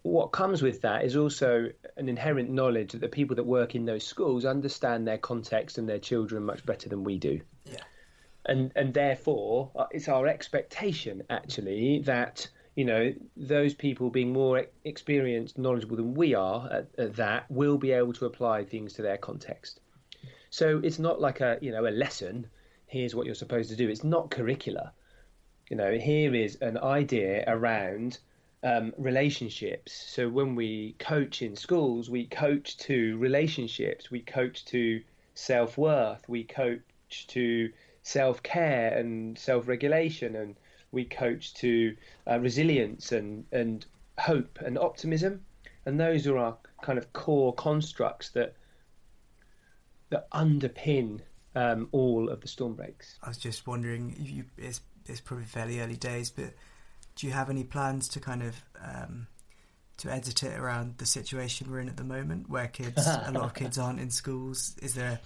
what 0.08 0.32
comes 0.32 0.62
with 0.62 0.82
that 0.82 1.04
is 1.04 1.16
also 1.16 1.70
an 1.98 2.10
inherent 2.10 2.50
knowledge 2.50 2.94
that 2.94 3.02
the 3.02 3.08
people 3.08 3.36
that 3.36 3.46
work 3.46 3.76
in 3.76 3.86
those 3.86 4.06
schools 4.06 4.46
understand 4.46 5.08
their 5.08 5.18
context 5.18 5.78
and 5.78 5.88
their 5.88 6.00
children 6.00 6.44
much 6.44 6.66
better 6.66 6.90
than 6.90 7.04
we 7.04 7.18
do. 7.18 7.42
Yeah. 7.66 7.84
And 8.46 8.72
and 8.76 8.94
therefore 8.94 9.72
uh, 9.76 9.86
it's 9.92 10.08
our 10.08 10.28
expectation 10.28 11.24
actually 11.30 12.00
that 12.06 12.48
you 12.78 12.86
know, 12.86 13.12
those 13.36 13.74
people 13.74 14.12
being 14.12 14.32
more 14.32 14.68
experienced, 14.86 15.58
knowledgeable 15.58 15.98
than 15.98 16.14
we 16.14 16.36
are 16.36 16.70
at, 16.72 16.88
at 17.00 17.16
that 17.16 17.50
will 17.50 17.80
be 17.80 17.92
able 17.92 18.14
to 18.14 18.28
apply 18.28 18.66
things 18.66 18.94
to 18.94 19.02
their 19.02 19.18
context. 19.18 19.80
So 20.52 20.80
it's 20.84 21.00
not 21.00 21.20
like 21.20 21.42
a 21.42 21.58
you 21.60 21.72
know 21.72 21.88
a 21.88 21.90
lesson. 21.90 22.48
Here's 22.86 23.16
what 23.16 23.26
you're 23.26 23.36
supposed 23.36 23.72
to 23.72 23.76
do. 23.76 23.90
It's 23.90 24.04
not 24.04 24.30
curricular. 24.30 24.92
You 25.72 25.76
know, 25.76 25.98
here 25.98 26.36
is 26.36 26.58
an 26.62 26.78
idea 26.78 27.44
around 27.48 28.20
um, 28.68 28.94
relationships. 28.98 29.94
So 29.94 30.28
when 30.30 30.56
we 30.56 30.96
coach 31.00 31.42
in 31.42 31.56
schools, 31.56 32.10
we 32.10 32.26
coach 32.26 32.78
to 32.78 33.18
relationships. 33.18 34.12
We 34.12 34.22
coach 34.22 34.66
to 34.66 35.02
self 35.36 35.78
worth. 35.78 36.28
We 36.28 36.44
coach 36.44 37.28
to 37.28 37.72
self 38.04 38.44
care 38.44 38.98
and 38.98 39.38
self 39.38 39.68
regulation, 39.68 40.36
and 40.36 40.56
we 40.92 41.06
coach 41.06 41.54
to 41.56 41.96
uh, 42.30 42.40
resilience 42.40 43.12
and 43.12 43.46
and 43.52 43.86
hope 44.18 44.60
and 44.66 44.78
optimism. 44.78 45.46
And 45.86 46.00
those 46.00 46.28
are 46.28 46.38
our 46.38 46.58
kind 46.82 46.98
of 46.98 47.14
core 47.14 47.54
constructs 47.54 48.30
that 48.32 48.56
that 50.10 50.30
underpin 50.32 51.22
um, 51.56 51.88
all 51.92 52.30
of 52.30 52.42
the 52.42 52.48
storm 52.48 52.74
breaks. 52.74 53.18
I 53.24 53.30
was 53.30 53.38
just 53.38 53.68
wondering, 53.68 54.16
you, 54.20 54.46
it's, 54.58 54.82
it's 55.06 55.20
probably 55.20 55.46
fairly 55.46 55.82
early 55.82 55.98
days, 55.98 56.30
but 56.30 56.54
do 57.18 57.28
you 57.28 57.34
have 57.34 57.50
any 57.50 57.64
plans 57.64 58.08
to 58.10 58.20
kind 58.20 58.44
of 58.44 58.56
um, 58.82 59.28
to 59.98 60.10
edit 60.10 60.44
it 60.44 60.58
around 60.58 61.00
the 61.00 61.06
situation 61.06 61.70
we're 61.70 61.80
in 61.80 61.90
at 61.90 61.98
the 61.98 62.04
moment, 62.04 62.50
where 62.50 62.68
kids, 62.68 63.06
a 63.06 63.32
lot 63.34 63.44
of 63.44 63.54
kids 63.56 63.78
aren't 63.78 64.00
in 64.00 64.12
schools? 64.12 64.76
Is 64.82 64.94
there, 64.94 65.20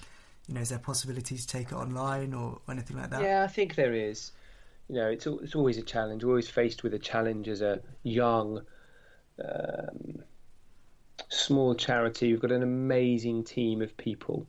you 0.48 0.56
know, 0.56 0.62
is 0.62 0.70
there 0.70 0.80
possibilities 0.80 1.46
to 1.46 1.58
take 1.58 1.68
it 1.68 1.76
online 1.76 2.34
or 2.34 2.60
anything 2.70 2.98
like 2.98 3.10
that? 3.12 3.22
Yeah, 3.22 3.44
I 3.44 3.48
think 3.48 3.76
there 3.76 3.94
is. 3.94 4.32
You 4.88 4.96
know, 4.96 5.10
it's 5.10 5.28
it's 5.28 5.56
always 5.56 5.78
a 5.78 5.84
challenge. 5.84 6.24
We're 6.24 6.32
always 6.32 6.50
faced 6.50 6.82
with 6.84 6.94
a 6.94 7.00
challenge 7.00 7.48
as 7.48 7.62
a 7.62 7.82
young. 8.04 8.62
Um, 9.44 10.24
small 11.30 11.76
charity. 11.76 12.32
We've 12.32 12.42
got 12.42 12.52
an 12.52 12.64
amazing 12.64 13.44
team 13.44 13.82
of 13.82 13.96
people 13.96 14.48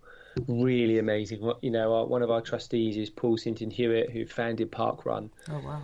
really 0.48 0.98
amazing. 0.98 1.52
You 1.60 1.70
know, 1.70 1.94
our, 1.94 2.06
one 2.06 2.22
of 2.22 2.30
our 2.30 2.40
trustees 2.40 2.96
is 2.96 3.10
Paul 3.10 3.36
Sinton 3.36 3.70
Hewitt, 3.70 4.10
who 4.10 4.26
founded 4.26 4.70
Park 4.70 5.04
Run. 5.04 5.30
Oh 5.50 5.60
wow. 5.60 5.82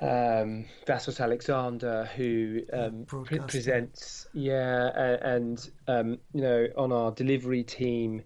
Um, 0.00 0.66
Vassos 0.86 1.20
Alexander, 1.20 2.08
who 2.16 2.62
um, 2.72 3.04
pre- 3.06 3.38
presents, 3.38 4.26
yeah, 4.34 5.16
and, 5.22 5.70
um, 5.86 6.18
you 6.32 6.42
know, 6.42 6.66
on 6.76 6.92
our 6.92 7.12
delivery 7.12 7.62
team, 7.62 8.22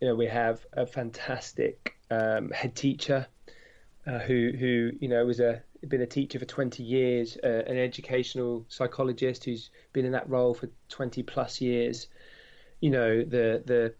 you 0.00 0.08
know, 0.08 0.14
we 0.14 0.26
have 0.26 0.64
a 0.72 0.86
fantastic 0.86 1.96
um, 2.10 2.50
head 2.50 2.74
teacher 2.74 3.26
uh, 4.06 4.18
who, 4.18 4.52
who, 4.58 4.90
you 5.00 5.08
know, 5.08 5.24
was 5.24 5.40
a 5.40 5.62
been 5.86 6.00
a 6.00 6.06
teacher 6.06 6.40
for 6.40 6.44
20 6.44 6.82
years, 6.82 7.38
uh, 7.44 7.62
an 7.66 7.78
educational 7.78 8.66
psychologist 8.68 9.44
who's 9.44 9.70
been 9.92 10.04
in 10.04 10.10
that 10.10 10.28
role 10.28 10.52
for 10.52 10.68
20 10.88 11.22
plus 11.22 11.60
years 11.60 12.08
you 12.80 12.90
know 12.90 13.22
the 13.22 13.62
the 13.64 13.94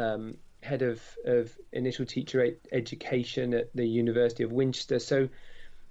um, 0.00 0.36
head 0.62 0.82
of, 0.82 1.02
of 1.24 1.56
initial 1.72 2.04
teacher 2.04 2.46
education 2.72 3.54
at 3.54 3.74
the 3.74 3.86
University 3.86 4.42
of 4.42 4.52
Winchester. 4.52 4.98
So, 4.98 5.28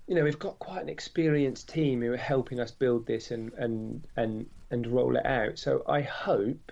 you 0.10 0.16
know, 0.16 0.24
we've 0.24 0.40
got 0.40 0.58
quite 0.58 0.82
an 0.82 0.90
experienced 0.90 1.70
team 1.70 2.02
who 2.02 2.12
are 2.12 2.18
helping 2.18 2.60
us 2.60 2.72
build 2.72 3.06
this 3.06 3.30
and 3.30 3.54
and 3.54 4.08
and 4.18 4.48
and 4.72 4.88
roll 4.88 5.16
it 5.16 5.26
out. 5.26 5.60
So 5.60 5.84
I 5.88 6.02
hope, 6.02 6.72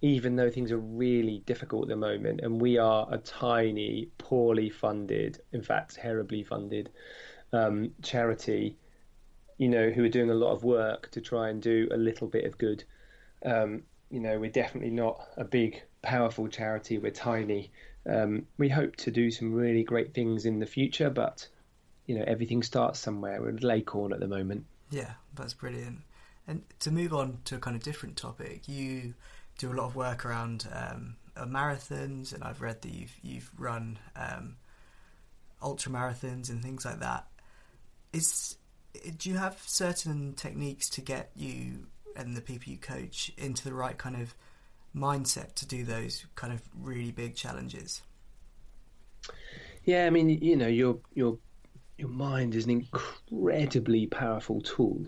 even 0.00 0.34
though 0.34 0.50
things 0.50 0.72
are 0.72 0.78
really 0.78 1.38
difficult 1.46 1.84
at 1.84 1.88
the 1.90 1.96
moment, 1.96 2.40
and 2.42 2.60
we 2.60 2.76
are 2.76 3.06
a 3.12 3.18
tiny, 3.18 4.08
poorly 4.18 4.70
funded, 4.70 5.40
in 5.52 5.62
fact, 5.62 5.94
terribly 5.94 6.42
funded 6.42 6.90
um, 7.52 7.92
charity, 8.02 8.76
you 9.56 9.68
know, 9.68 9.90
who 9.90 10.02
are 10.02 10.08
doing 10.08 10.30
a 10.30 10.34
lot 10.34 10.52
of 10.52 10.64
work 10.64 11.12
to 11.12 11.20
try 11.20 11.50
and 11.50 11.62
do 11.62 11.86
a 11.92 11.96
little 11.96 12.26
bit 12.26 12.44
of 12.44 12.58
good. 12.58 12.82
Um, 13.44 13.84
you 14.10 14.18
know, 14.18 14.36
we're 14.36 14.50
definitely 14.50 14.90
not 14.90 15.28
a 15.36 15.44
big, 15.44 15.80
powerful 16.02 16.48
charity. 16.48 16.98
We're 16.98 17.12
tiny. 17.12 17.70
Um, 18.04 18.46
we 18.56 18.68
hope 18.68 18.96
to 18.96 19.12
do 19.12 19.30
some 19.30 19.54
really 19.54 19.84
great 19.84 20.12
things 20.12 20.44
in 20.44 20.58
the 20.58 20.66
future, 20.66 21.08
but 21.08 21.46
you 22.08 22.18
know, 22.18 22.24
everything 22.26 22.62
starts 22.62 22.98
somewhere. 22.98 23.40
We're 23.40 23.50
at 23.50 23.62
at 24.12 24.18
the 24.18 24.26
moment. 24.26 24.64
Yeah, 24.90 25.12
that's 25.36 25.54
brilliant. 25.54 26.00
And 26.48 26.62
to 26.80 26.90
move 26.90 27.12
on 27.12 27.38
to 27.44 27.56
a 27.56 27.58
kind 27.58 27.76
of 27.76 27.82
different 27.82 28.16
topic, 28.16 28.66
you 28.66 29.14
do 29.58 29.70
a 29.70 29.74
lot 29.74 29.84
of 29.84 29.94
work 29.94 30.24
around 30.24 30.66
um, 30.72 31.16
marathons, 31.46 32.32
and 32.32 32.42
I've 32.42 32.62
read 32.62 32.80
that 32.82 32.92
you've 32.92 33.14
you've 33.22 33.50
run 33.58 33.98
um, 34.16 34.56
ultra 35.62 35.92
marathons 35.92 36.48
and 36.48 36.62
things 36.62 36.86
like 36.86 37.00
that. 37.00 37.26
Is 38.14 38.56
do 39.18 39.28
you 39.28 39.36
have 39.36 39.60
certain 39.66 40.32
techniques 40.32 40.88
to 40.90 41.02
get 41.02 41.30
you 41.36 41.86
and 42.16 42.34
the 42.34 42.40
people 42.40 42.72
you 42.72 42.78
coach 42.78 43.30
into 43.36 43.64
the 43.64 43.74
right 43.74 43.98
kind 43.98 44.16
of 44.16 44.34
mindset 44.96 45.54
to 45.56 45.66
do 45.66 45.84
those 45.84 46.24
kind 46.36 46.54
of 46.54 46.62
really 46.74 47.12
big 47.12 47.34
challenges? 47.34 48.00
Yeah, 49.84 50.06
I 50.06 50.10
mean, 50.10 50.30
you 50.30 50.56
know, 50.56 50.66
your 50.68 50.98
your 51.14 51.36
your 51.98 52.08
mind 52.08 52.54
is 52.54 52.64
an 52.64 52.70
incredibly 52.70 54.06
powerful 54.06 54.60
tool. 54.60 55.04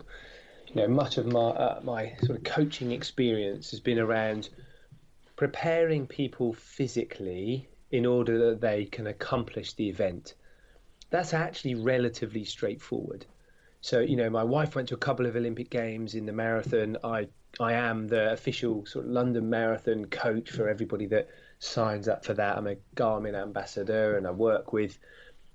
You 0.67 0.75
know, 0.75 0.87
much 0.89 1.17
of 1.17 1.25
my 1.25 1.39
uh, 1.39 1.79
my 1.83 2.13
sort 2.23 2.37
of 2.37 2.43
coaching 2.43 2.91
experience 2.91 3.71
has 3.71 3.79
been 3.79 3.97
around 3.97 4.49
preparing 5.37 6.05
people 6.05 6.53
physically 6.53 7.67
in 7.91 8.05
order 8.05 8.49
that 8.49 8.61
they 8.61 8.85
can 8.85 9.07
accomplish 9.07 9.73
the 9.73 9.89
event. 9.89 10.33
That's 11.09 11.33
actually 11.33 11.75
relatively 11.75 12.43
straightforward. 12.43 13.25
So 13.79 13.99
you 13.99 14.17
know, 14.17 14.29
my 14.29 14.43
wife 14.43 14.75
went 14.75 14.89
to 14.89 14.95
a 14.95 15.05
couple 15.05 15.25
of 15.25 15.35
Olympic 15.35 15.69
games 15.69 16.13
in 16.13 16.25
the 16.25 16.33
marathon. 16.33 16.97
I 17.03 17.29
I 17.59 17.73
am 17.73 18.07
the 18.07 18.33
official 18.33 18.85
sort 18.85 19.05
of 19.05 19.11
London 19.11 19.49
Marathon 19.49 20.05
coach 20.05 20.51
for 20.51 20.69
everybody 20.69 21.05
that 21.07 21.29
signs 21.59 22.07
up 22.07 22.25
for 22.25 22.33
that. 22.33 22.57
I'm 22.57 22.67
a 22.67 22.75
Garmin 22.95 23.35
ambassador, 23.35 24.17
and 24.17 24.27
I 24.27 24.31
work 24.31 24.73
with 24.73 24.97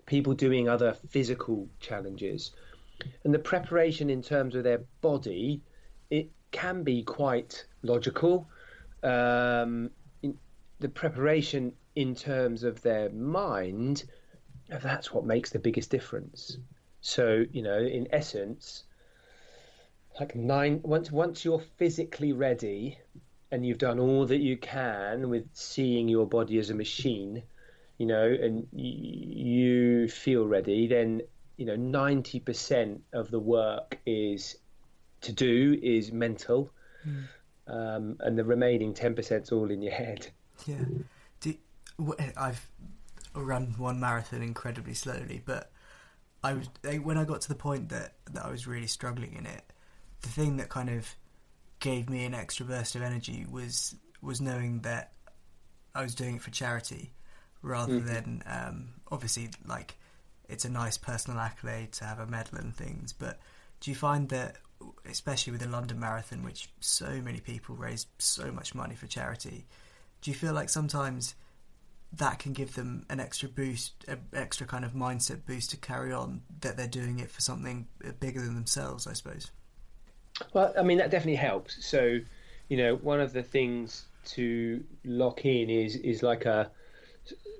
people 0.06 0.34
doing 0.34 0.68
other 0.68 0.96
physical 1.10 1.68
challenges. 1.80 2.52
And 3.24 3.34
the 3.34 3.38
preparation 3.38 4.08
in 4.08 4.22
terms 4.22 4.54
of 4.54 4.64
their 4.64 4.82
body, 5.00 5.62
it 6.10 6.30
can 6.50 6.82
be 6.82 7.02
quite 7.02 7.66
logical. 7.82 8.48
Um, 9.02 9.90
the 10.78 10.88
preparation 10.88 11.72
in 11.94 12.14
terms 12.14 12.62
of 12.62 12.82
their 12.82 13.10
mind, 13.10 14.04
that's 14.68 15.12
what 15.12 15.24
makes 15.24 15.50
the 15.50 15.58
biggest 15.58 15.90
difference. 15.90 16.58
So 17.00 17.44
you 17.52 17.62
know, 17.62 17.78
in 17.78 18.08
essence, 18.12 18.84
like 20.18 20.34
nine 20.34 20.80
once 20.82 21.10
once 21.10 21.44
you're 21.44 21.62
physically 21.76 22.32
ready 22.32 22.98
and 23.50 23.64
you've 23.64 23.78
done 23.78 23.98
all 23.98 24.26
that 24.26 24.40
you 24.40 24.56
can 24.56 25.28
with 25.28 25.48
seeing 25.52 26.08
your 26.08 26.26
body 26.26 26.58
as 26.58 26.70
a 26.70 26.74
machine, 26.74 27.42
you 27.98 28.06
know, 28.06 28.24
and 28.24 28.66
you 28.72 30.08
feel 30.08 30.46
ready, 30.46 30.86
then 30.86 31.22
you 31.56 31.66
know 31.66 31.76
ninety 31.76 32.40
percent 32.40 33.02
of 33.12 33.30
the 33.30 33.40
work 33.40 33.98
is 34.06 34.56
to 35.22 35.32
do 35.32 35.78
is 35.82 36.12
mental, 36.12 36.70
mm. 37.06 37.24
um, 37.66 38.16
and 38.20 38.38
the 38.38 38.44
remaining 38.44 38.92
ten 38.92 39.14
percent 39.14 39.44
is 39.44 39.52
all 39.52 39.70
in 39.70 39.80
your 39.80 39.92
head. 39.92 40.28
Yeah, 40.66 40.84
do, 41.40 41.54
I've 42.36 42.68
run 43.34 43.74
one 43.78 44.00
marathon 44.00 44.42
incredibly 44.42 44.94
slowly, 44.94 45.42
but 45.44 45.70
I 46.44 46.54
was 46.54 46.68
when 47.02 47.16
I 47.16 47.24
got 47.24 47.40
to 47.42 47.48
the 47.48 47.54
point 47.54 47.88
that 47.88 48.14
that 48.32 48.44
I 48.44 48.50
was 48.50 48.66
really 48.66 48.86
struggling 48.86 49.34
in 49.34 49.46
it. 49.46 49.62
The 50.20 50.28
thing 50.28 50.58
that 50.58 50.68
kind 50.68 50.90
of 50.90 51.14
gave 51.80 52.10
me 52.10 52.24
an 52.24 52.34
extra 52.34 52.66
burst 52.66 52.94
of 52.94 53.02
energy 53.02 53.46
was 53.50 53.94
was 54.20 54.40
knowing 54.40 54.80
that 54.80 55.12
I 55.94 56.02
was 56.02 56.14
doing 56.14 56.36
it 56.36 56.42
for 56.42 56.50
charity 56.50 57.12
rather 57.66 57.94
mm-hmm. 57.94 58.06
than 58.06 58.42
um, 58.46 58.88
obviously 59.10 59.50
like 59.66 59.96
it's 60.48 60.64
a 60.64 60.70
nice 60.70 60.96
personal 60.96 61.40
accolade 61.40 61.92
to 61.92 62.04
have 62.04 62.18
a 62.18 62.26
medal 62.26 62.58
and 62.58 62.74
things. 62.74 63.12
But 63.12 63.38
do 63.80 63.90
you 63.90 63.96
find 63.96 64.28
that, 64.28 64.56
especially 65.10 65.50
with 65.50 65.60
the 65.60 65.68
London 65.68 65.98
Marathon, 65.98 66.42
which 66.42 66.68
so 66.80 67.20
many 67.22 67.40
people 67.40 67.74
raise 67.74 68.06
so 68.18 68.52
much 68.52 68.74
money 68.74 68.94
for 68.94 69.06
charity, 69.06 69.66
do 70.22 70.30
you 70.30 70.36
feel 70.36 70.52
like 70.52 70.68
sometimes 70.68 71.34
that 72.12 72.38
can 72.38 72.52
give 72.52 72.74
them 72.74 73.04
an 73.10 73.20
extra 73.20 73.48
boost, 73.48 73.92
an 74.06 74.20
extra 74.32 74.66
kind 74.66 74.84
of 74.84 74.92
mindset 74.92 75.44
boost 75.44 75.70
to 75.70 75.76
carry 75.76 76.12
on 76.12 76.40
that 76.60 76.76
they're 76.76 76.86
doing 76.86 77.18
it 77.18 77.30
for 77.30 77.40
something 77.40 77.86
bigger 78.20 78.40
than 78.40 78.54
themselves, 78.54 79.06
I 79.06 79.12
suppose. 79.12 79.50
Well, 80.52 80.72
I 80.78 80.82
mean 80.82 80.98
that 80.98 81.10
definitely 81.10 81.36
helps. 81.36 81.84
So, 81.84 82.20
you 82.68 82.76
know, 82.76 82.96
one 82.96 83.20
of 83.20 83.32
the 83.32 83.42
things 83.42 84.06
to 84.26 84.82
lock 85.04 85.44
in 85.44 85.70
is 85.70 85.96
is 85.96 86.22
like 86.22 86.44
a 86.44 86.70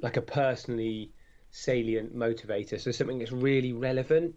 like 0.03 0.17
a 0.17 0.23
personally 0.23 1.13
salient 1.51 2.17
motivator. 2.17 2.81
So 2.81 2.91
something 2.91 3.19
that's 3.19 3.33
really 3.33 3.73
relevant. 3.73 4.35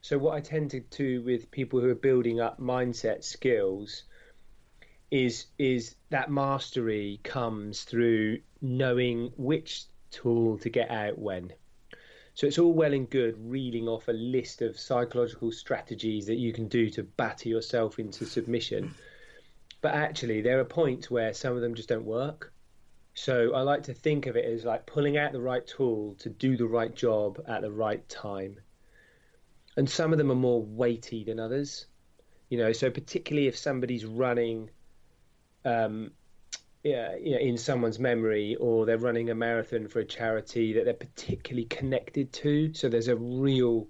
So 0.00 0.18
what 0.18 0.34
I 0.34 0.40
tend 0.40 0.70
to 0.72 0.80
do 0.80 1.22
with 1.22 1.50
people 1.50 1.80
who 1.80 1.90
are 1.90 1.94
building 1.94 2.40
up 2.40 2.60
mindset 2.60 3.24
skills 3.24 4.04
is 5.10 5.46
is 5.58 5.94
that 6.10 6.30
mastery 6.30 7.20
comes 7.22 7.82
through 7.82 8.40
knowing 8.60 9.32
which 9.36 9.84
tool 10.10 10.58
to 10.58 10.68
get 10.70 10.90
out 10.90 11.18
when. 11.18 11.52
So 12.34 12.46
it's 12.46 12.58
all 12.58 12.72
well 12.72 12.92
and 12.92 13.08
good 13.08 13.36
reeling 13.38 13.86
off 13.86 14.08
a 14.08 14.12
list 14.12 14.60
of 14.60 14.78
psychological 14.78 15.52
strategies 15.52 16.26
that 16.26 16.34
you 16.34 16.52
can 16.52 16.66
do 16.66 16.90
to 16.90 17.04
batter 17.04 17.48
yourself 17.48 17.98
into 17.98 18.24
submission. 18.24 18.92
But 19.80 19.94
actually, 19.94 20.40
there 20.40 20.58
are 20.58 20.64
points 20.64 21.10
where 21.10 21.32
some 21.34 21.54
of 21.54 21.60
them 21.60 21.74
just 21.74 21.90
don't 21.90 22.06
work. 22.06 22.52
So 23.14 23.54
I 23.54 23.62
like 23.62 23.84
to 23.84 23.94
think 23.94 24.26
of 24.26 24.36
it 24.36 24.44
as 24.44 24.64
like 24.64 24.86
pulling 24.86 25.16
out 25.16 25.32
the 25.32 25.40
right 25.40 25.66
tool 25.66 26.16
to 26.18 26.28
do 26.28 26.56
the 26.56 26.66
right 26.66 26.94
job 26.94 27.42
at 27.46 27.62
the 27.62 27.70
right 27.70 28.06
time. 28.08 28.56
And 29.76 29.88
some 29.88 30.12
of 30.12 30.18
them 30.18 30.30
are 30.30 30.36
more 30.36 30.62
weighty 30.62 31.24
than 31.24 31.40
others. 31.40 31.86
You 32.48 32.58
know, 32.58 32.72
so 32.72 32.90
particularly 32.90 33.48
if 33.48 33.56
somebody's 33.56 34.04
running 34.04 34.70
um, 35.64 36.10
yeah, 36.84 37.16
you 37.16 37.32
know, 37.32 37.38
in 37.38 37.56
someone's 37.56 37.98
memory, 37.98 38.56
or 38.56 38.84
they're 38.84 38.98
running 38.98 39.30
a 39.30 39.34
marathon 39.34 39.88
for 39.88 40.00
a 40.00 40.04
charity 40.04 40.74
that 40.74 40.84
they're 40.84 40.92
particularly 40.92 41.64
connected 41.64 42.30
to. 42.34 42.74
So 42.74 42.90
there's 42.90 43.08
a 43.08 43.16
real 43.16 43.88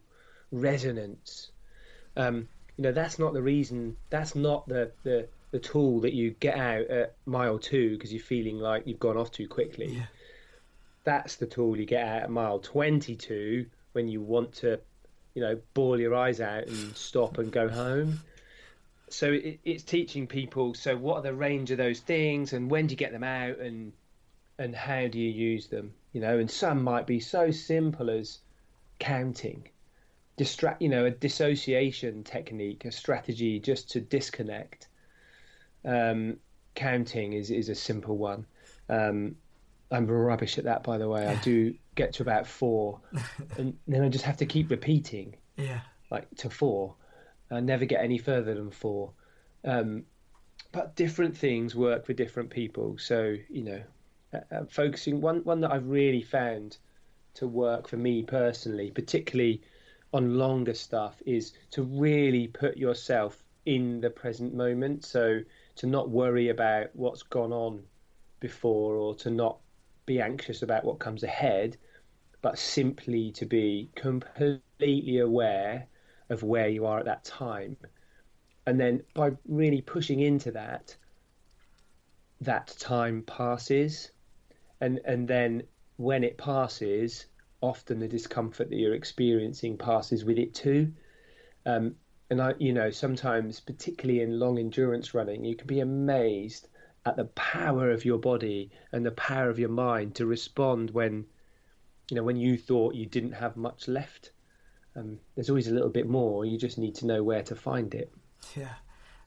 resonance. 0.53 1.51
Um, 2.17 2.49
you 2.77 2.85
know, 2.85 2.93
that's 2.93 3.19
not 3.19 3.35
the 3.35 3.43
reason. 3.43 3.97
That's 4.11 4.37
not 4.37 4.69
the 4.69 4.93
the, 5.03 5.29
the 5.55 5.61
tool 5.61 6.01
that 6.01 6.13
you 6.13 6.31
get 6.41 6.59
out 6.59 6.87
at 6.89 7.15
mile 7.27 7.59
two 7.59 7.91
because 7.97 8.13
you're 8.13 8.21
feeling 8.21 8.59
like 8.59 8.87
you've 8.87 8.99
gone 8.99 9.17
off 9.17 9.31
too 9.31 9.47
quickly. 9.47 9.95
Yeah. 9.95 10.07
That's 11.05 11.37
the 11.37 11.47
tool 11.47 11.77
you 11.77 11.87
get 11.87 12.05
out 12.05 12.23
at 12.23 12.31
mile 12.31 12.59
22 12.59 13.67
when 13.93 14.09
you 14.09 14.21
want 14.21 14.53
to, 14.55 14.81
you 15.35 15.43
know, 15.43 15.61
bawl 15.75 16.01
your 16.01 16.15
eyes 16.15 16.41
out 16.41 16.67
and 16.67 16.97
stop 16.97 17.39
and 17.39 17.53
go 17.53 17.69
home 17.69 18.21
so 19.15 19.33
it, 19.33 19.61
it's 19.65 19.85
teaching 19.85 20.27
people. 20.27 20.75
So 20.75 20.97
what 20.97 21.19
are 21.19 21.23
the 21.23 21.35
range 21.35 21.71
of 21.71 21.79
those 21.79 22.01
things, 22.01 22.53
and 22.53 22.71
when 22.71 22.87
do 22.87 22.93
you 22.93 22.97
get 22.97 23.13
them 23.13 23.25
out, 23.25 23.59
and 23.59 23.93
and 24.59 24.75
how 24.75 25.07
do 25.07 25.19
you 25.19 25.31
use 25.31 25.69
them? 25.69 25.95
You 26.13 26.21
know, 26.21 26.39
and 26.39 26.51
some 26.51 26.83
might 26.83 27.07
be 27.07 27.21
so 27.21 27.51
simple 27.51 28.11
as 28.11 28.39
counting, 28.99 29.69
distract. 30.37 30.83
You 30.83 30.89
know, 30.89 31.05
a 31.05 31.11
dissociation 31.11 32.25
technique, 32.25 32.85
a 32.85 32.93
strategy 32.93 33.61
just 33.61 33.91
to 33.91 34.01
disconnect. 34.01 34.89
Um, 35.85 36.39
counting 36.75 37.33
is 37.33 37.51
is 37.51 37.69
a 37.69 37.75
simple 37.75 38.17
one. 38.17 38.47
Um, 38.89 39.37
I'm 39.91 40.07
rubbish 40.07 40.59
at 40.59 40.65
that, 40.65 40.83
by 40.83 40.99
the 40.99 41.09
way. 41.09 41.27
I 41.27 41.37
do 41.37 41.75
get 41.95 42.15
to 42.15 42.23
about 42.23 42.47
four, 42.47 43.01
and 43.57 43.77
then 43.87 44.03
I 44.03 44.09
just 44.09 44.25
have 44.25 44.39
to 44.39 44.47
keep 44.47 44.71
repeating. 44.71 45.37
Yeah. 45.57 45.81
Like 46.11 46.29
to 46.37 46.51
four 46.51 46.97
I 47.51 47.61
never 47.61 47.85
get 47.85 48.03
any 48.03 48.19
further 48.19 48.55
than 48.55 48.71
four. 48.71 49.13
Um, 49.65 50.05
but 50.73 50.97
different 50.97 51.37
things 51.37 51.75
work 51.75 52.05
for 52.05 52.13
different 52.13 52.51
people. 52.51 52.99
So 52.99 53.37
you 53.49 53.63
know, 53.63 53.83
uh, 54.33 54.55
uh, 54.55 54.65
focusing 54.69 55.21
one 55.21 55.45
one 55.45 55.61
that 55.61 55.73
I've 55.73 55.87
really 55.87 56.23
found 56.23 56.79
to 57.35 57.47
work 57.47 57.89
for 57.89 57.97
me 57.97 58.23
personally, 58.23 58.91
particularly 58.91 59.63
on 60.13 60.37
longer 60.39 60.75
stuff, 60.75 61.21
is 61.27 61.53
to 61.73 61.83
really 61.83 62.49
put 62.49 62.77
yourself 62.77 63.43
in 63.67 64.01
the 64.01 64.11
present 64.11 64.55
moment. 64.55 65.05
So 65.05 65.41
to 65.77 65.87
not 65.87 66.11
worry 66.11 66.49
about 66.49 66.89
what's 66.95 67.23
gone 67.23 67.53
on 67.53 67.83
before, 68.41 68.97
or 68.97 69.15
to 69.17 69.31
not 69.31 69.59
be 70.07 70.21
anxious 70.21 70.63
about 70.63 70.85
what 70.85 70.99
comes 70.99 71.23
ahead, 71.23 71.77
but 72.43 72.59
simply 72.59 73.33
to 73.33 73.47
be 73.47 73.91
completely 73.95 75.19
aware 75.19 75.87
of 76.29 76.43
where 76.43 76.69
you 76.69 76.87
are 76.87 76.99
at 76.99 77.07
that 77.07 77.25
time. 77.25 77.77
And 78.67 78.79
then 78.81 79.03
by 79.15 79.33
really 79.47 79.81
pushing 79.81 80.21
into 80.21 80.51
that, 80.53 80.97
that 82.41 82.75
time 82.79 83.23
passes. 83.23 84.11
And, 84.81 85.01
and 85.05 85.27
then 85.27 85.63
when 85.97 86.25
it 86.25 86.37
passes, 86.37 87.27
often 87.61 87.99
the 87.99 88.09
discomfort 88.09 88.69
that 88.69 88.77
you're 88.77 88.95
experiencing 88.95 89.79
passes 89.79 90.25
with 90.25 90.39
it 90.39 90.55
too. 90.55 90.93
Um, 91.67 91.95
and 92.35 92.43
I, 92.43 92.55
you 92.59 92.73
know, 92.73 92.91
sometimes, 92.91 93.61
particularly 93.61 94.21
in 94.21 94.39
long 94.39 94.59
endurance 94.59 95.15
running, 95.15 95.45
you 95.45 95.57
can 95.57 95.67
be 95.67 95.81
amazed 95.81 96.69
at 97.07 97.17
the 97.17 97.25
power 97.25 97.91
of 97.91 98.05
your 98.05 98.19
body 98.19 98.71
and 98.93 99.05
the 99.05 99.11
power 99.13 99.49
of 99.49 99.59
your 99.59 99.69
mind 99.69 100.17
to 100.17 100.27
respond 100.27 100.91
when, 100.91 101.27
you 102.11 102.17
know, 102.17 102.23
when 102.23 102.37
you 102.37 102.59
thought 102.59 102.95
you 102.95 103.07
didn't 103.07 103.33
have 103.33 103.57
much 103.57 103.89
left 103.89 104.31
um, 104.97 105.19
there's 105.35 105.51
always 105.51 105.69
a 105.69 105.73
little 105.73 105.89
bit 105.89 106.09
more. 106.09 106.45
You 106.45 106.59
just 106.59 106.79
need 106.79 106.95
to 106.97 107.07
know 107.07 107.23
where 107.23 107.43
to 107.45 107.57
find 107.57 107.95
it. 107.95 108.13
Yeah, 108.57 108.75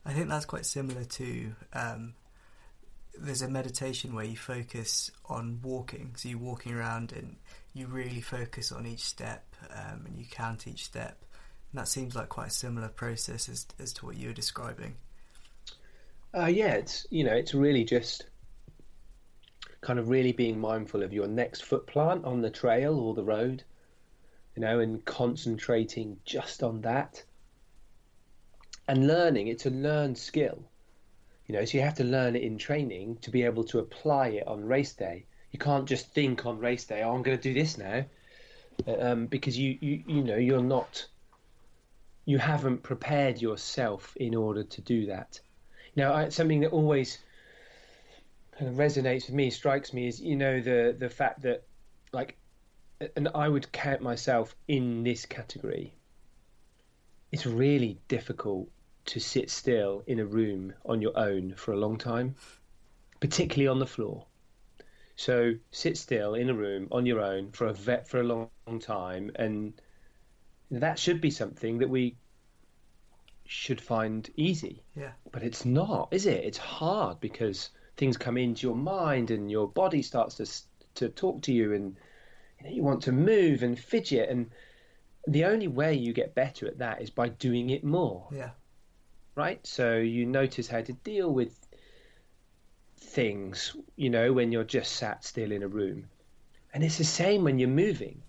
I 0.05 0.13
think 0.13 0.29
that's 0.29 0.45
quite 0.45 0.65
similar 0.65 1.03
to. 1.03 1.55
Um, 1.73 2.13
there's 3.19 3.41
a 3.41 3.49
meditation 3.49 4.13
where 4.13 4.25
you 4.25 4.37
focus 4.37 5.11
on 5.25 5.59
walking, 5.61 6.13
so 6.15 6.29
you're 6.29 6.37
walking 6.37 6.73
around 6.73 7.11
and 7.11 7.37
you 7.73 7.87
really 7.87 8.21
focus 8.21 8.71
on 8.71 8.85
each 8.85 9.03
step 9.03 9.43
um, 9.71 10.05
and 10.05 10.17
you 10.17 10.25
count 10.29 10.67
each 10.67 10.85
step. 10.85 11.23
That 11.77 11.87
seems 11.87 12.15
like 12.15 12.29
quite 12.29 12.47
a 12.47 12.51
similar 12.51 12.89
process 12.89 13.47
as 13.47 13.65
as 13.79 13.93
to 13.93 14.05
what 14.05 14.17
you 14.17 14.27
were 14.27 14.33
describing. 14.33 14.95
Uh, 16.35 16.47
yeah, 16.47 16.73
it's 16.73 17.07
you 17.09 17.23
know 17.23 17.33
it's 17.33 17.53
really 17.53 17.85
just 17.85 18.25
kind 19.81 19.99
of 19.99 20.09
really 20.09 20.33
being 20.33 20.59
mindful 20.59 21.03
of 21.03 21.13
your 21.13 21.27
next 21.27 21.63
foot 21.63 21.87
plant 21.87 22.25
on 22.25 22.41
the 22.41 22.49
trail 22.49 22.99
or 22.99 23.13
the 23.13 23.23
road 23.23 23.63
you 24.57 24.61
know, 24.61 24.79
and 24.79 25.05
concentrating 25.05 26.17
just 26.25 26.63
on 26.63 26.81
that. 26.81 27.23
And 28.87 29.05
learning, 29.05 29.49
it's 29.49 29.67
a 29.67 29.69
learned 29.69 30.17
skill, 30.17 30.63
you 31.45 31.53
know, 31.53 31.63
so 31.63 31.77
you 31.77 31.83
have 31.83 31.93
to 31.97 32.03
learn 32.03 32.35
it 32.35 32.41
in 32.41 32.57
training 32.57 33.17
to 33.21 33.29
be 33.29 33.43
able 33.43 33.65
to 33.65 33.77
apply 33.77 34.29
it 34.29 34.47
on 34.47 34.65
race 34.65 34.93
day. 34.93 35.25
You 35.51 35.59
can't 35.59 35.85
just 35.85 36.11
think 36.11 36.47
on 36.47 36.57
race 36.57 36.85
day, 36.85 37.03
oh, 37.03 37.13
I'm 37.13 37.21
going 37.21 37.37
to 37.37 37.43
do 37.43 37.53
this 37.53 37.77
now, 37.77 38.05
um, 38.99 39.27
because 39.27 39.59
you, 39.59 39.77
you, 39.79 40.03
you 40.07 40.23
know, 40.23 40.37
you're 40.37 40.63
not, 40.63 41.05
you 42.27 42.37
haven't 42.37 42.83
prepared 42.83 43.41
yourself 43.41 44.13
in 44.17 44.35
order 44.35 44.61
to 44.61 44.81
do 44.81 45.05
that. 45.05 45.39
Now, 45.95 46.13
I, 46.13 46.27
something 46.27 46.59
that 46.59 46.71
always 46.73 47.19
kind 48.59 48.69
of 48.69 48.75
resonates 48.75 49.27
with 49.27 49.33
me, 49.33 49.49
strikes 49.49 49.93
me, 49.93 50.09
is 50.09 50.19
you 50.19 50.35
know 50.35 50.59
the 50.59 50.93
the 50.99 51.09
fact 51.09 51.43
that 51.43 51.63
like 52.11 52.37
and 53.15 53.29
I 53.33 53.47
would 53.47 53.71
count 53.71 54.01
myself 54.01 54.53
in 54.67 55.03
this 55.03 55.25
category. 55.25 55.93
It's 57.31 57.45
really 57.45 57.97
difficult 58.09 58.67
to 59.05 59.21
sit 59.21 59.49
still 59.49 60.03
in 60.05 60.19
a 60.19 60.25
room 60.25 60.73
on 60.85 61.01
your 61.01 61.17
own 61.17 61.53
for 61.55 61.71
a 61.71 61.77
long 61.77 61.97
time, 61.97 62.35
particularly 63.21 63.69
on 63.69 63.79
the 63.79 63.87
floor. 63.87 64.25
So 65.15 65.53
sit 65.71 65.97
still 65.97 66.33
in 66.33 66.49
a 66.49 66.53
room 66.53 66.89
on 66.91 67.05
your 67.05 67.21
own 67.21 67.51
for 67.51 67.67
a 67.67 67.73
vet 67.73 68.09
for 68.09 68.19
a 68.19 68.23
long, 68.23 68.49
long 68.67 68.79
time, 68.79 69.31
and 69.35 69.81
that 70.71 70.99
should 70.99 71.21
be 71.21 71.31
something 71.31 71.77
that 71.79 71.89
we 71.89 72.15
should 73.45 73.79
find 73.79 74.29
easy. 74.35 74.83
Yeah. 74.95 75.11
But 75.31 75.43
it's 75.43 75.63
not, 75.65 76.09
is 76.11 76.25
it? 76.25 76.43
It's 76.43 76.57
hard 76.57 77.19
because 77.19 77.69
things 77.95 78.17
come 78.17 78.37
into 78.37 78.67
your 78.67 78.75
mind 78.75 79.31
and 79.31 79.49
your 79.49 79.67
body 79.67 80.01
starts 80.01 80.35
to 80.35 80.45
to 80.97 81.09
talk 81.09 81.41
to 81.43 81.53
you 81.53 81.73
and 81.73 81.95
you, 82.59 82.67
know, 82.67 82.75
you 82.75 82.83
want 82.83 83.03
to 83.03 83.11
move 83.11 83.63
and 83.63 83.77
fidget, 83.79 84.29
and 84.29 84.49
the 85.27 85.45
only 85.45 85.67
way 85.67 85.93
you 85.93 86.13
get 86.13 86.35
better 86.35 86.67
at 86.67 86.79
that 86.79 87.01
is 87.01 87.09
by 87.09 87.29
doing 87.29 87.69
it 87.69 87.83
more. 87.83 88.27
Yeah. 88.31 88.49
Right. 89.35 89.65
So 89.65 89.97
you 89.97 90.25
notice 90.25 90.67
how 90.67 90.81
to 90.81 90.93
deal 90.93 91.31
with 91.31 91.55
things, 92.99 93.75
you 93.95 94.09
know, 94.09 94.33
when 94.33 94.51
you're 94.51 94.63
just 94.63 94.93
sat 94.93 95.23
still 95.23 95.51
in 95.51 95.63
a 95.63 95.67
room, 95.67 96.07
and 96.73 96.83
it's 96.83 96.97
the 96.97 97.03
same 97.03 97.43
when 97.43 97.59
you're 97.59 97.69
moving. 97.69 98.23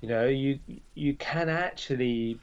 You 0.00 0.08
know, 0.08 0.26
you 0.26 0.60
you 0.94 1.14
can 1.14 1.48
actually 1.48 2.38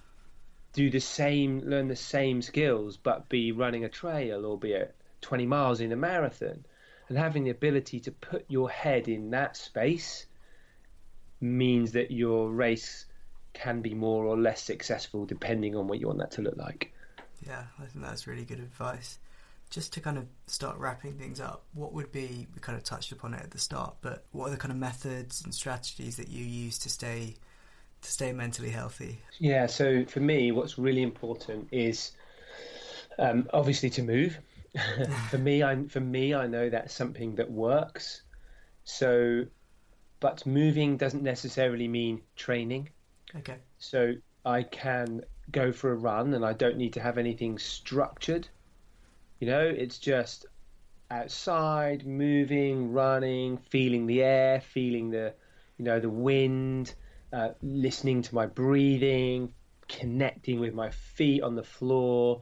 do 0.73 0.89
the 0.89 0.99
same, 0.99 1.61
learn 1.61 1.87
the 1.87 1.95
same 1.95 2.41
skills, 2.41 2.97
but 2.97 3.29
be 3.29 3.51
running 3.53 3.85
a 3.85 3.89
trail 3.89 4.45
or 4.45 4.57
be 4.57 4.75
at 4.75 4.93
20 5.21 5.45
miles 5.45 5.79
in 5.79 5.91
a 5.91 5.95
marathon, 5.95 6.65
and 7.07 7.17
having 7.17 7.45
the 7.45 7.51
ability 7.51 8.01
to 8.01 8.11
put 8.11 8.45
your 8.49 8.69
head 8.69 9.07
in 9.07 9.29
that 9.31 9.55
space 9.55 10.25
means 11.39 11.93
that 11.93 12.11
your 12.11 12.49
race 12.49 13.05
can 13.53 13.81
be 13.81 13.93
more 13.93 14.25
or 14.25 14.37
less 14.37 14.61
successful 14.61 15.25
depending 15.25 15.75
on 15.75 15.87
what 15.87 15.99
you 15.99 16.07
want 16.07 16.19
that 16.19 16.31
to 16.31 16.41
look 16.41 16.57
like. 16.57 16.93
Yeah, 17.47 17.63
I 17.79 17.85
think 17.85 18.03
that's 18.03 18.27
really 18.27 18.43
good 18.43 18.59
advice. 18.59 19.17
Just 19.69 19.93
to 19.93 19.99
kind 19.99 20.17
of 20.17 20.25
start 20.47 20.77
wrapping 20.77 21.17
things 21.17 21.39
up, 21.39 21.63
what 21.73 21.91
would 21.93 22.11
be, 22.11 22.47
we 22.53 22.61
kind 22.61 22.77
of 22.77 22.83
touched 22.83 23.11
upon 23.11 23.33
it 23.33 23.41
at 23.41 23.51
the 23.51 23.57
start, 23.57 23.95
but 24.01 24.25
what 24.31 24.47
are 24.47 24.51
the 24.51 24.57
kind 24.57 24.71
of 24.71 24.77
methods 24.77 25.41
and 25.43 25.53
strategies 25.53 26.17
that 26.17 26.29
you 26.29 26.45
use 26.45 26.77
to 26.79 26.89
stay 26.89 27.35
to 28.01 28.11
stay 28.11 28.31
mentally 28.31 28.69
healthy? 28.69 29.19
Yeah, 29.39 29.65
so 29.65 30.05
for 30.05 30.19
me, 30.19 30.51
what's 30.51 30.77
really 30.77 31.01
important 31.01 31.67
is 31.71 32.11
um, 33.17 33.49
obviously 33.51 33.89
to 33.91 34.03
move. 34.03 34.37
for 35.29 35.37
me, 35.37 35.63
I 35.63 35.83
for 35.87 35.99
me, 35.99 36.33
I 36.33 36.47
know 36.47 36.69
that's 36.69 36.93
something 36.93 37.35
that 37.35 37.49
works. 37.49 38.21
So 38.83 39.45
but 40.19 40.45
moving 40.45 40.97
doesn't 40.97 41.23
necessarily 41.23 41.87
mean 41.87 42.21
training. 42.35 42.89
Okay. 43.35 43.57
So 43.77 44.13
I 44.45 44.63
can 44.63 45.21
go 45.51 45.71
for 45.71 45.91
a 45.91 45.95
run 45.95 46.33
and 46.33 46.45
I 46.45 46.53
don't 46.53 46.77
need 46.77 46.93
to 46.93 46.99
have 46.99 47.17
anything 47.17 47.59
structured. 47.59 48.47
You 49.39 49.47
know, 49.47 49.65
it's 49.65 49.99
just 49.99 50.45
outside, 51.11 52.05
moving, 52.05 52.91
running, 52.91 53.57
feeling 53.57 54.07
the 54.07 54.23
air, 54.23 54.61
feeling 54.61 55.09
the, 55.09 55.33
you 55.77 55.85
know, 55.85 55.99
the 55.99 56.09
wind, 56.09 56.95
uh, 57.33 57.49
listening 57.61 58.21
to 58.23 58.35
my 58.35 58.45
breathing, 58.45 59.53
connecting 59.87 60.59
with 60.59 60.73
my 60.73 60.89
feet 60.89 61.43
on 61.43 61.55
the 61.55 61.63
floor, 61.63 62.41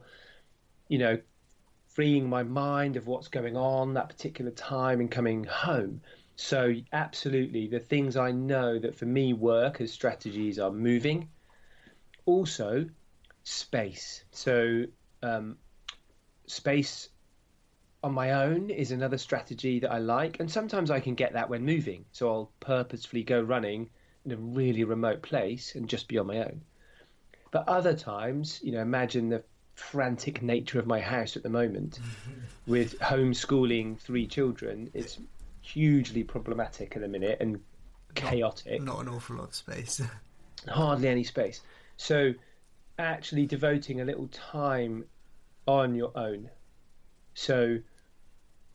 you 0.88 0.98
know, 0.98 1.18
freeing 1.88 2.28
my 2.28 2.42
mind 2.42 2.96
of 2.96 3.06
what's 3.06 3.28
going 3.28 3.56
on 3.56 3.94
that 3.94 4.08
particular 4.08 4.50
time 4.50 5.00
and 5.00 5.10
coming 5.10 5.44
home. 5.44 6.00
So, 6.36 6.74
absolutely, 6.92 7.68
the 7.68 7.78
things 7.78 8.16
I 8.16 8.32
know 8.32 8.78
that 8.78 8.96
for 8.96 9.06
me 9.06 9.32
work 9.32 9.80
as 9.80 9.92
strategies 9.92 10.58
are 10.58 10.72
moving. 10.72 11.28
Also, 12.26 12.86
space. 13.44 14.24
So, 14.32 14.84
um, 15.22 15.58
space 16.46 17.08
on 18.02 18.12
my 18.12 18.32
own 18.32 18.70
is 18.70 18.90
another 18.90 19.16
strategy 19.16 19.80
that 19.80 19.90
I 19.90 19.98
like. 19.98 20.38
And 20.40 20.50
sometimes 20.50 20.90
I 20.90 21.00
can 21.00 21.14
get 21.14 21.32
that 21.32 21.48
when 21.48 21.64
moving. 21.64 22.04
So, 22.12 22.30
I'll 22.30 22.52
purposefully 22.60 23.22
go 23.22 23.40
running 23.40 23.88
in 24.24 24.32
a 24.32 24.36
really 24.36 24.84
remote 24.84 25.22
place 25.22 25.74
and 25.74 25.88
just 25.88 26.08
be 26.08 26.18
on 26.18 26.26
my 26.26 26.38
own. 26.38 26.62
But 27.50 27.68
other 27.68 27.94
times, 27.94 28.60
you 28.62 28.72
know, 28.72 28.80
imagine 28.80 29.28
the 29.28 29.44
frantic 29.74 30.42
nature 30.42 30.78
of 30.78 30.86
my 30.86 31.00
house 31.00 31.36
at 31.36 31.42
the 31.42 31.48
moment 31.48 31.98
with 32.66 32.98
homeschooling 32.98 33.98
three 33.98 34.26
children. 34.26 34.90
It's 34.92 35.18
hugely 35.60 36.24
problematic 36.24 36.96
at 36.96 37.02
the 37.02 37.08
minute 37.08 37.38
and 37.40 37.60
chaotic. 38.14 38.82
Not, 38.82 38.96
not 38.96 39.06
an 39.06 39.08
awful 39.14 39.36
lot 39.36 39.48
of 39.48 39.54
space. 39.54 40.02
Hardly 40.68 41.08
any 41.08 41.24
space. 41.24 41.60
So, 41.96 42.32
actually 42.98 43.46
devoting 43.46 44.00
a 44.00 44.04
little 44.04 44.28
time 44.28 45.04
on 45.66 45.94
your 45.94 46.12
own. 46.16 46.50
So, 47.34 47.62
you 47.64 47.82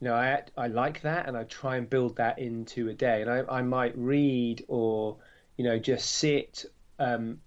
know, 0.00 0.14
I 0.14 0.42
I 0.56 0.66
like 0.66 1.02
that, 1.02 1.28
and 1.28 1.36
I 1.36 1.44
try 1.44 1.76
and 1.76 1.88
build 1.88 2.16
that 2.16 2.38
into 2.38 2.88
a 2.88 2.94
day. 2.94 3.22
And 3.22 3.30
I 3.30 3.42
I 3.48 3.62
might 3.62 3.96
read 3.96 4.64
or 4.68 5.16
you 5.56 5.64
know 5.64 5.78
just 5.78 6.10
sit 6.10 6.64
um, 6.98 7.40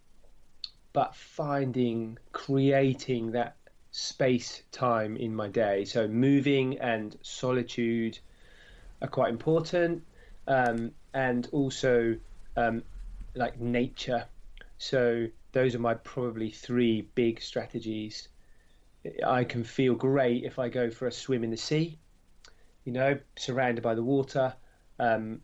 but 0.93 1.15
finding 1.15 2.17
creating 2.31 3.31
that 3.31 3.55
space 3.91 4.63
time 4.71 5.17
in 5.17 5.35
my 5.35 5.47
day. 5.47 5.85
So 5.85 6.07
moving 6.07 6.79
and 6.79 7.17
solitude 7.21 8.19
are 9.01 9.07
quite 9.07 9.29
important, 9.29 10.03
um, 10.47 10.91
and 11.13 11.47
also 11.51 12.17
um, 12.55 12.83
like 13.35 13.59
nature. 13.59 14.25
So 14.77 15.27
those 15.51 15.75
are 15.75 15.79
my 15.79 15.93
probably 15.95 16.49
three 16.49 17.01
big 17.15 17.41
strategies. 17.41 18.29
I 19.25 19.43
can 19.43 19.63
feel 19.63 19.95
great 19.95 20.43
if 20.43 20.59
I 20.59 20.69
go 20.69 20.89
for 20.89 21.07
a 21.07 21.11
swim 21.11 21.43
in 21.43 21.51
the 21.51 21.57
sea, 21.57 21.99
you 22.85 22.93
know, 22.93 23.19
surrounded 23.35 23.81
by 23.81 23.95
the 23.95 24.03
water. 24.03 24.53
Um, 24.99 25.41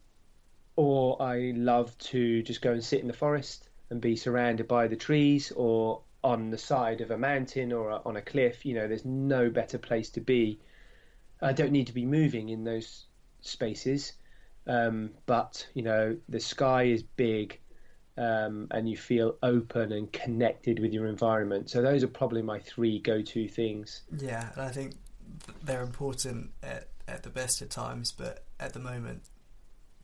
or 0.76 1.22
I 1.22 1.52
love 1.56 1.98
to 1.98 2.42
just 2.44 2.62
go 2.62 2.72
and 2.72 2.84
sit 2.84 3.02
in 3.02 3.08
the 3.08 3.14
forest 3.14 3.68
and 3.90 4.00
be 4.00 4.16
surrounded 4.16 4.68
by 4.68 4.88
the 4.88 4.96
trees 4.96 5.52
or 5.56 6.02
on 6.24 6.52
the 6.52 6.58
side 6.58 7.02
of 7.02 7.12
a 7.12 7.18
mountain 7.18 7.74
or 7.74 8.06
on 8.08 8.16
a 8.16 8.22
cliff. 8.22 8.66
You 8.66 8.76
know, 8.76 8.88
there's 8.88 9.06
no 9.06 9.50
better 9.50 9.78
place 9.78 10.10
to 10.12 10.22
be. 10.22 10.60
I 11.42 11.54
don't 11.54 11.72
need 11.72 11.88
to 11.88 11.94
be 11.94 12.06
moving 12.06 12.50
in 12.50 12.64
those 12.64 13.08
spaces, 13.42 14.14
um, 14.68 15.12
but 15.26 15.68
you 15.74 15.84
know, 15.84 16.18
the 16.28 16.40
sky 16.40 16.84
is 16.84 17.04
big. 17.04 17.60
Um, 18.20 18.68
and 18.72 18.90
you 18.90 18.98
feel 18.98 19.38
open 19.42 19.94
and 19.94 20.12
connected 20.12 20.80
with 20.80 20.92
your 20.92 21.08
environment. 21.08 21.70
So 21.70 21.82
those 21.82 22.04
are 22.04 22.08
probably 22.08 22.42
my 22.42 22.60
three 22.60 23.00
go-to 23.00 23.48
things. 23.48 24.02
Yeah, 24.18 24.50
and 24.54 24.62
I 24.62 24.72
think 24.72 24.96
they're 25.64 25.84
important 25.84 26.52
at, 26.62 26.90
at 27.08 27.24
the 27.24 27.30
best 27.30 27.62
of 27.62 27.70
times, 27.70 28.12
but 28.12 28.44
at 28.60 28.74
the 28.74 28.80
moment, 28.80 29.22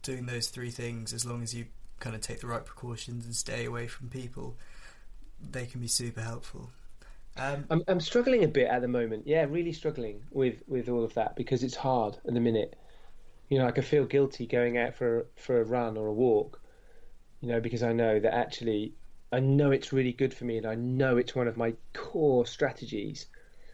doing 0.01 0.27
those 0.27 0.47
three 0.47 0.71
things, 0.71 1.11
as 1.11 1.25
long 1.25 1.43
as 1.43 1.53
you 1.53 1.65
kind 1.99 2.15
of 2.15 2.21
take 2.21 2.39
the 2.39 2.47
right 2.47 2.63
precautions 2.63 3.25
and 3.25 3.35
stay 3.35 3.65
away 3.65 3.87
from 3.87 4.07
people, 4.07 4.55
they 5.51 5.65
can 5.65 5.81
be 5.81 5.87
super 5.89 6.21
helpful. 6.21 6.69
Um, 7.37 7.65
I'm, 7.69 7.83
I'm 7.89 7.99
struggling 7.99 8.45
a 8.45 8.47
bit 8.47 8.69
at 8.69 8.81
the 8.81 8.87
moment. 8.87 9.27
Yeah, 9.27 9.45
really 9.49 9.73
struggling 9.73 10.21
with, 10.31 10.63
with 10.67 10.87
all 10.87 11.03
of 11.03 11.13
that 11.15 11.35
because 11.35 11.63
it's 11.63 11.75
hard 11.75 12.17
at 12.25 12.33
the 12.33 12.39
minute. 12.39 12.77
You 13.49 13.59
know, 13.59 13.67
I 13.67 13.71
can 13.71 13.83
feel 13.83 14.05
guilty 14.05 14.47
going 14.47 14.77
out 14.77 14.95
for 14.95 15.27
for 15.35 15.59
a 15.59 15.65
run 15.65 15.97
or 15.97 16.07
a 16.07 16.13
walk. 16.13 16.61
You 17.45 17.51
know, 17.51 17.59
because 17.59 17.83
I 17.83 17.93
know 17.93 18.19
that 18.19 18.33
actually, 18.33 18.93
I 19.31 19.39
know 19.39 19.69
it's 19.69 19.93
really 19.93 20.13
good 20.13 20.33
for 20.33 20.45
me, 20.45 20.57
and 20.57 20.65
I 20.65 20.73
know 20.73 21.17
it's 21.17 21.35
one 21.35 21.47
of 21.47 21.57
my 21.57 21.75
core 21.93 22.47
strategies. 22.47 23.27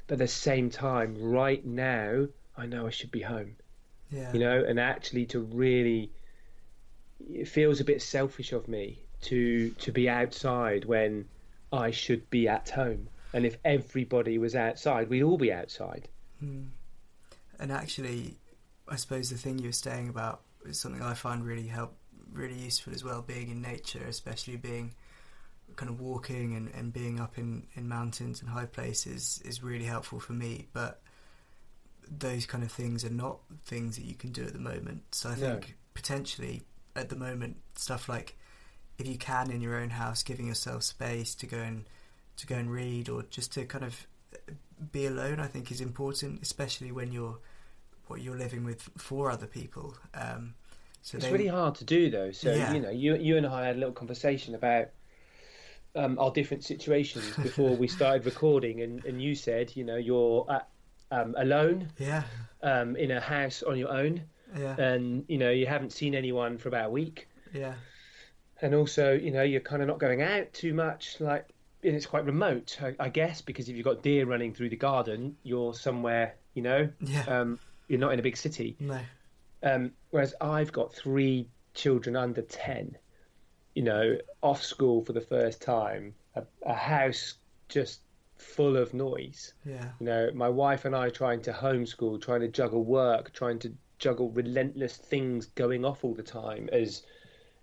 But 0.08 0.16
at 0.16 0.20
the 0.20 0.28
same 0.28 0.70
time, 0.70 1.16
right 1.18 1.66
now, 1.66 2.28
I 2.58 2.66
know 2.66 2.86
I 2.86 2.90
should 2.90 3.12
be 3.12 3.22
home. 3.22 3.56
Yeah. 4.12 4.34
You 4.34 4.40
know, 4.42 4.62
and 4.62 4.78
actually 4.78 5.26
to 5.28 5.40
really 5.40 6.12
it 7.30 7.48
feels 7.48 7.80
a 7.80 7.86
bit 7.86 8.02
selfish 8.02 8.52
of 8.52 8.68
me 8.68 9.00
to 9.22 9.70
to 9.70 9.94
be 9.94 10.10
outside 10.10 10.84
when 10.84 11.30
I 11.72 11.92
should 11.92 12.30
be 12.30 12.50
at 12.50 12.72
home. 12.72 13.08
And 13.32 13.46
if 13.46 13.56
everybody 13.64 14.38
was 14.38 14.54
outside, 14.54 15.10
we'd 15.10 15.24
all 15.24 15.38
be 15.38 15.54
outside. 15.54 16.10
Mm. 16.44 16.72
And 17.58 17.72
actually, 17.72 18.36
I 18.86 18.98
suppose 18.98 19.30
the 19.30 19.38
thing 19.38 19.60
you 19.60 19.68
were 19.68 19.72
saying 19.72 20.10
about 20.10 20.42
is 20.66 20.78
something 20.78 21.02
I 21.02 21.14
find 21.14 21.46
really 21.46 21.68
help 21.68 21.96
really 22.32 22.56
useful 22.56 22.94
as 22.94 23.04
well. 23.04 23.22
Being 23.22 23.50
in 23.50 23.62
nature, 23.62 24.04
especially 24.08 24.58
being 24.58 24.94
kind 25.76 25.90
of 25.90 26.02
walking 26.02 26.56
and, 26.56 26.70
and 26.76 26.92
being 26.92 27.20
up 27.20 27.38
in, 27.38 27.66
in 27.76 27.88
mountains 27.88 28.42
and 28.42 28.50
high 28.50 28.66
places, 28.66 29.42
is 29.46 29.64
really 29.64 29.86
helpful 29.86 30.20
for 30.20 30.34
me. 30.34 30.68
But 30.74 31.02
those 32.10 32.46
kind 32.46 32.64
of 32.64 32.72
things 32.72 33.06
are 33.06 33.10
not 33.10 33.40
things 33.66 33.96
that 33.96 34.06
you 34.06 34.16
can 34.16 34.32
do 34.32 34.44
at 34.44 34.54
the 34.54 34.60
moment. 34.60 35.04
So 35.12 35.30
I 35.30 35.36
think 35.36 35.68
no. 35.68 35.74
potentially 35.94 36.64
at 36.96 37.10
the 37.10 37.16
moment 37.16 37.58
stuff 37.76 38.10
like 38.10 38.38
if 38.98 39.08
you 39.08 39.18
can 39.18 39.50
in 39.50 39.62
your 39.62 39.78
own 39.78 39.90
house, 39.90 40.24
giving 40.24 40.48
yourself 40.48 40.84
space 40.84 41.34
to 41.36 41.46
go 41.48 41.58
and 41.58 41.86
to 42.38 42.48
go 42.48 42.56
and 42.56 42.72
read 42.72 43.10
or 43.10 43.24
just 43.24 43.54
to 43.54 43.66
kind 43.66 43.84
of 43.84 44.08
be 44.92 45.06
alone, 45.06 45.40
I 45.40 45.48
think 45.48 45.72
is 45.72 45.82
important, 45.82 46.42
especially 46.42 46.92
when 46.92 47.12
you're 47.12 47.40
what 48.08 48.22
you're 48.22 48.38
living 48.38 48.64
with 48.64 48.90
for 48.98 49.32
other 49.32 49.48
people. 49.48 49.96
Um, 50.14 50.56
so 51.02 51.18
it's 51.18 51.26
they, 51.26 51.32
really 51.32 51.48
hard 51.48 51.76
to 51.76 51.86
do 51.86 52.10
though. 52.10 52.32
So 52.32 52.54
yeah. 52.54 52.74
you 52.74 52.80
know, 52.80 52.90
you 52.90 53.16
you 53.16 53.38
and 53.38 53.46
I 53.46 53.68
had 53.68 53.76
a 53.76 53.80
little 53.80 53.94
conversation 53.94 54.56
about 54.56 54.90
um, 55.96 56.18
our 56.20 56.32
different 56.32 56.64
situations 56.64 57.26
before 57.42 57.76
we 57.76 57.88
started 57.88 58.26
recording, 58.26 58.82
and, 58.82 59.04
and 59.06 59.22
you 59.22 59.36
said, 59.36 59.76
you 59.76 59.84
know, 59.84 59.98
you're 59.98 60.46
at, 60.50 60.68
um, 61.12 61.36
alone, 61.38 61.90
yeah, 61.98 62.24
um, 62.64 62.96
in 62.96 63.12
a 63.12 63.20
house 63.20 63.64
on 63.64 63.78
your 63.78 63.90
own, 63.90 64.22
yeah. 64.58 64.76
And 64.78 65.26
you 65.28 65.38
know, 65.38 65.50
you 65.50 65.66
haven't 65.66 65.92
seen 65.92 66.16
anyone 66.16 66.58
for 66.58 66.70
about 66.70 66.88
a 66.88 66.92
week. 66.92 67.28
Yeah. 67.54 67.74
And 68.62 68.76
also, 68.76 69.14
you 69.14 69.32
know, 69.32 69.42
you're 69.42 69.62
kind 69.62 69.82
of 69.82 69.88
not 69.88 70.00
going 70.00 70.22
out 70.22 70.54
too 70.54 70.74
much. 70.74 71.20
Like, 71.20 71.48
and 71.84 71.96
it's 71.96 72.06
quite 72.06 72.26
remote, 72.26 72.78
I, 72.82 72.96
I 73.00 73.10
guess, 73.10 73.42
because 73.42 73.70
if 73.70 73.76
you've 73.76 73.86
got 73.86 74.04
deer 74.04 74.26
running 74.26 74.54
through 74.54 74.70
the 74.70 74.76
garden, 74.76 75.36
you're 75.44 75.74
somewhere, 75.74 76.36
you 76.54 76.62
know, 76.62 76.90
yeah. 77.00 77.24
Um, 77.28 77.60
you're 77.88 78.00
not 78.00 78.14
in 78.14 78.20
a 78.20 78.22
big 78.22 78.38
city. 78.38 78.78
No. 78.80 79.00
Um, 79.64 79.92
whereas 80.10 80.34
I've 80.42 80.72
got 80.72 80.94
three 80.94 81.48
children 81.74 82.16
under 82.16 82.42
ten, 82.42 82.98
you 83.76 83.84
know, 83.84 84.18
off 84.42 84.64
school 84.64 85.04
for 85.04 85.14
the 85.14 85.22
first 85.22 85.62
time, 85.62 86.14
a, 86.36 86.44
a 86.66 86.74
house 86.74 87.36
just 87.70 88.02
full 88.38 88.76
of 88.76 88.94
noise. 88.94 89.54
Yeah. 89.66 89.90
You 90.00 90.06
know, 90.06 90.32
my 90.34 90.50
wife 90.50 90.86
and 90.86 90.96
I 90.96 91.10
trying 91.10 91.42
to 91.44 91.54
homeschool, 91.54 92.22
trying 92.22 92.42
to 92.42 92.48
juggle 92.48 92.84
work, 92.84 93.34
trying 93.34 93.60
to 93.60 93.72
juggle 94.02 94.32
relentless 94.32 94.98
things 94.98 95.46
going 95.46 95.86
off 95.86 96.04
all 96.04 96.16
the 96.16 96.24
time 96.24 96.68
as 96.74 97.04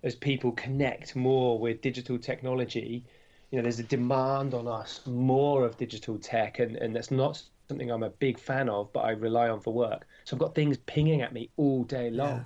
as 0.03 0.15
people 0.15 0.53
connect 0.53 1.15
more 1.15 1.59
with 1.59 1.81
digital 1.81 2.17
technology 2.17 3.03
you 3.51 3.57
know 3.57 3.63
there's 3.63 3.79
a 3.79 3.83
demand 3.83 4.53
on 4.53 4.65
us 4.65 5.01
more 5.05 5.65
of 5.65 5.75
digital 5.77 6.17
tech 6.17 6.59
and 6.59 6.77
and 6.77 6.95
that's 6.95 7.11
not 7.11 7.43
something 7.67 7.91
i'm 7.91 8.03
a 8.03 8.09
big 8.09 8.39
fan 8.39 8.69
of 8.69 8.91
but 8.93 9.01
i 9.01 9.11
rely 9.11 9.49
on 9.49 9.59
for 9.59 9.73
work 9.73 10.07
so 10.29 10.35
i've 10.35 10.39
got 10.39 10.53
things 10.53 10.77
pinging 10.85 11.21
at 11.21 11.33
me 11.33 11.49
all 11.57 11.83
day 11.83 12.09
long 12.09 12.29
yeah. 12.29 12.43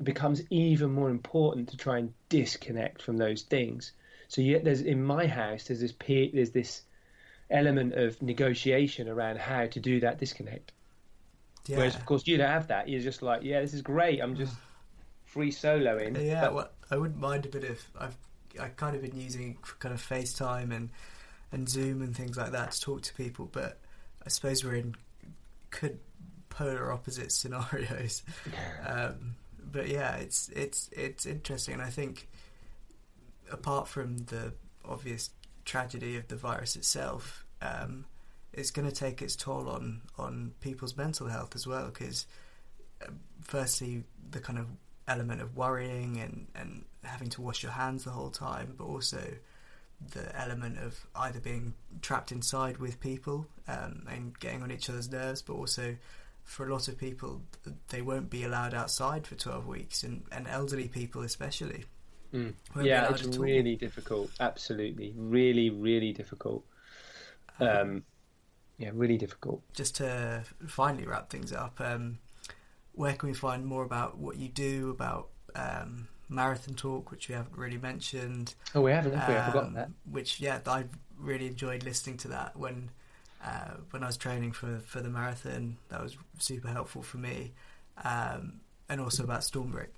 it 0.00 0.04
becomes 0.04 0.42
even 0.50 0.92
more 0.92 1.08
important 1.10 1.68
to 1.68 1.76
try 1.76 1.98
and 1.98 2.12
disconnect 2.28 3.00
from 3.00 3.16
those 3.16 3.42
things 3.42 3.92
so 4.28 4.42
yet 4.42 4.62
there's 4.64 4.82
in 4.82 5.02
my 5.02 5.26
house 5.26 5.64
there's 5.64 5.80
this 5.80 5.94
there's 6.06 6.50
this 6.50 6.82
element 7.50 7.94
of 7.94 8.20
negotiation 8.20 9.08
around 9.08 9.38
how 9.38 9.64
to 9.66 9.80
do 9.80 10.00
that 10.00 10.18
disconnect 10.18 10.72
yeah. 11.68 11.76
Whereas, 11.76 11.96
of 11.96 12.06
course, 12.06 12.26
you 12.26 12.38
don't 12.38 12.48
have 12.48 12.68
that. 12.68 12.88
You're 12.88 13.02
just 13.02 13.20
like, 13.20 13.42
yeah, 13.42 13.60
this 13.60 13.74
is 13.74 13.82
great. 13.82 14.20
I'm 14.20 14.36
just 14.36 14.54
free 15.26 15.52
soloing. 15.52 16.24
Yeah, 16.24 16.40
but... 16.40 16.54
well, 16.54 16.70
I 16.90 16.96
wouldn't 16.96 17.20
mind 17.20 17.44
a 17.44 17.48
bit 17.48 17.64
of. 17.64 17.78
I've 17.98 18.16
I 18.58 18.68
kind 18.68 18.96
of 18.96 19.02
been 19.02 19.20
using 19.20 19.58
kind 19.78 19.94
of 19.94 20.00
FaceTime 20.00 20.74
and 20.74 20.88
and 21.52 21.68
Zoom 21.68 22.02
and 22.02 22.16
things 22.16 22.36
like 22.36 22.52
that 22.52 22.72
to 22.72 22.80
talk 22.80 23.02
to 23.02 23.14
people, 23.14 23.48
but 23.52 23.78
I 24.24 24.30
suppose 24.30 24.64
we're 24.64 24.76
in 24.76 24.94
could 25.70 25.98
polar 26.58 26.92
opposite 26.92 27.30
scenarios. 27.32 28.22
um, 28.86 29.36
but 29.70 29.88
yeah, 29.88 30.16
it's 30.16 30.48
it's 30.48 30.90
it's 30.92 31.26
interesting, 31.26 31.74
and 31.74 31.82
I 31.82 31.90
think 31.90 32.28
apart 33.50 33.88
from 33.88 34.18
the 34.26 34.52
obvious 34.84 35.30
tragedy 35.64 36.16
of 36.16 36.26
the 36.28 36.36
virus 36.36 36.76
itself. 36.76 37.44
Um, 37.62 38.06
it's 38.54 38.70
going 38.70 38.88
to 38.88 38.94
take 38.94 39.22
its 39.22 39.36
toll 39.36 39.68
on 39.68 40.00
on 40.18 40.52
people's 40.60 40.96
mental 40.96 41.28
health 41.28 41.54
as 41.54 41.66
well. 41.66 41.86
Because 41.86 42.26
uh, 43.02 43.10
firstly, 43.42 44.04
the 44.30 44.40
kind 44.40 44.58
of 44.58 44.66
element 45.06 45.40
of 45.40 45.56
worrying 45.56 46.18
and, 46.18 46.46
and 46.54 46.84
having 47.04 47.30
to 47.30 47.42
wash 47.42 47.62
your 47.62 47.72
hands 47.72 48.04
the 48.04 48.10
whole 48.10 48.30
time, 48.30 48.74
but 48.76 48.84
also 48.84 49.20
the 50.12 50.38
element 50.40 50.78
of 50.78 51.06
either 51.16 51.40
being 51.40 51.74
trapped 52.02 52.30
inside 52.30 52.78
with 52.78 53.00
people 53.00 53.46
um, 53.66 54.06
and 54.10 54.38
getting 54.38 54.62
on 54.62 54.70
each 54.70 54.88
other's 54.88 55.10
nerves, 55.10 55.42
but 55.42 55.54
also 55.54 55.96
for 56.48 56.66
a 56.66 56.72
lot 56.72 56.88
of 56.88 56.96
people, 56.96 57.42
they 57.88 58.00
won't 58.00 58.30
be 58.30 58.42
allowed 58.42 58.72
outside 58.72 59.26
for 59.26 59.34
12 59.34 59.66
weeks, 59.66 60.02
and, 60.02 60.22
and 60.32 60.48
elderly 60.48 60.88
people 60.88 61.20
especially. 61.20 61.84
Mm. 62.32 62.54
Yeah, 62.82 63.10
it's 63.10 63.36
really 63.36 63.76
difficult. 63.76 64.30
Absolutely. 64.40 65.12
Really, 65.14 65.68
really 65.68 66.12
difficult. 66.14 66.64
Um, 67.60 67.68
um, 67.68 68.04
yeah, 68.78 68.90
really 68.94 69.18
difficult. 69.18 69.62
Just 69.74 69.96
to 69.96 70.42
finally 70.66 71.06
wrap 71.06 71.28
things 71.28 71.52
up, 71.52 71.80
um, 71.82 72.18
where 72.92 73.12
can 73.12 73.28
we 73.28 73.34
find 73.34 73.66
more 73.66 73.84
about 73.84 74.16
what 74.16 74.36
you 74.36 74.48
do, 74.48 74.88
about 74.88 75.28
um, 75.54 76.08
Marathon 76.30 76.74
Talk, 76.74 77.10
which 77.10 77.28
we 77.28 77.34
haven't 77.34 77.58
really 77.58 77.78
mentioned? 77.78 78.54
Oh, 78.74 78.80
we 78.80 78.90
haven't, 78.90 79.12
have 79.12 79.28
we? 79.28 79.34
I've 79.34 79.46
forgotten 79.46 79.74
that. 79.74 79.90
Which, 80.10 80.40
yeah, 80.40 80.60
I 80.66 80.84
really 81.18 81.48
enjoyed 81.48 81.84
listening 81.84 82.16
to 82.18 82.28
that 82.28 82.56
when 82.56 82.90
uh, 83.44 83.74
when 83.90 84.02
I 84.02 84.06
was 84.06 84.16
training 84.16 84.52
for 84.52 84.80
for 84.86 85.00
the 85.00 85.10
marathon. 85.10 85.76
That 85.88 86.02
was 86.02 86.16
super 86.38 86.68
helpful 86.68 87.02
for 87.02 87.18
me, 87.18 87.52
um, 88.04 88.60
and 88.88 89.00
also 89.00 89.24
about 89.24 89.40
Stormbreak. 89.40 89.88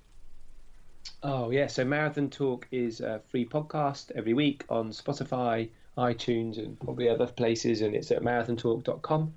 Oh 1.23 1.51
yeah, 1.51 1.67
so 1.67 1.85
Marathon 1.85 2.31
Talk 2.31 2.67
is 2.71 3.01
a 3.01 3.21
free 3.31 3.47
podcast 3.47 4.11
every 4.15 4.35
week 4.35 4.65
on 4.69 4.91
Spotify, 4.91 5.69
iTunes, 5.97 6.59
and 6.59 6.79
probably 6.81 7.09
other 7.09 7.27
places, 7.27 7.83
and 7.83 7.95
it's 7.95 8.11
at 8.11 8.23
marathontalk.com. 8.23 9.35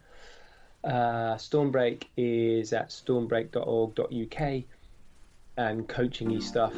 Uh, 0.83 1.35
Stormbreak 1.35 2.03
is 2.17 2.73
at 2.73 2.89
stormbreak.org.uk, 2.89 4.63
and 5.57 5.87
coaching 5.87 6.41
stuff 6.41 6.75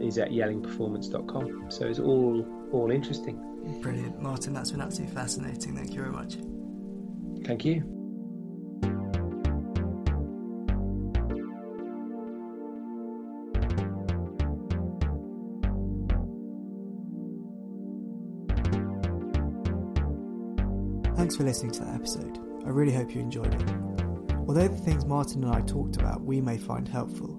is 0.00 0.18
at 0.18 0.30
yellingperformance.com. 0.30 1.70
So 1.70 1.86
it's 1.86 1.98
all 1.98 2.46
all 2.72 2.90
interesting. 2.90 3.46
Brilliant, 3.82 4.20
Martin. 4.20 4.52
That's 4.52 4.70
been 4.70 4.80
absolutely 4.80 5.14
fascinating. 5.14 5.76
Thank 5.76 5.90
you 5.90 6.00
very 6.00 6.12
much. 6.12 6.36
Thank 7.44 7.64
you. 7.64 7.82
Thanks 21.16 21.36
for 21.36 21.44
listening 21.44 21.72
to 21.72 21.84
that 21.84 21.94
episode. 21.94 22.38
I 22.64 22.70
really 22.70 22.92
hope 22.92 23.14
you 23.14 23.20
enjoyed 23.20 23.52
it. 23.52 23.70
Although 24.48 24.68
the 24.68 24.76
things 24.76 25.04
Martin 25.04 25.44
and 25.44 25.54
I 25.54 25.60
talked 25.60 25.96
about 25.96 26.22
we 26.22 26.40
may 26.40 26.56
find 26.56 26.88
helpful, 26.88 27.38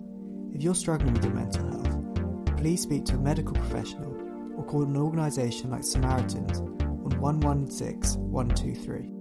if 0.53 0.61
you're 0.61 0.75
struggling 0.75 1.13
with 1.13 1.25
your 1.25 1.33
mental 1.33 1.67
health, 1.69 2.57
please 2.57 2.81
speak 2.81 3.05
to 3.05 3.15
a 3.15 3.19
medical 3.19 3.53
professional 3.53 4.13
or 4.55 4.63
call 4.65 4.83
an 4.83 4.95
organisation 4.95 5.71
like 5.71 5.83
Samaritans 5.83 6.59
on 6.59 7.19
116 7.19 8.21
123. 8.31 9.20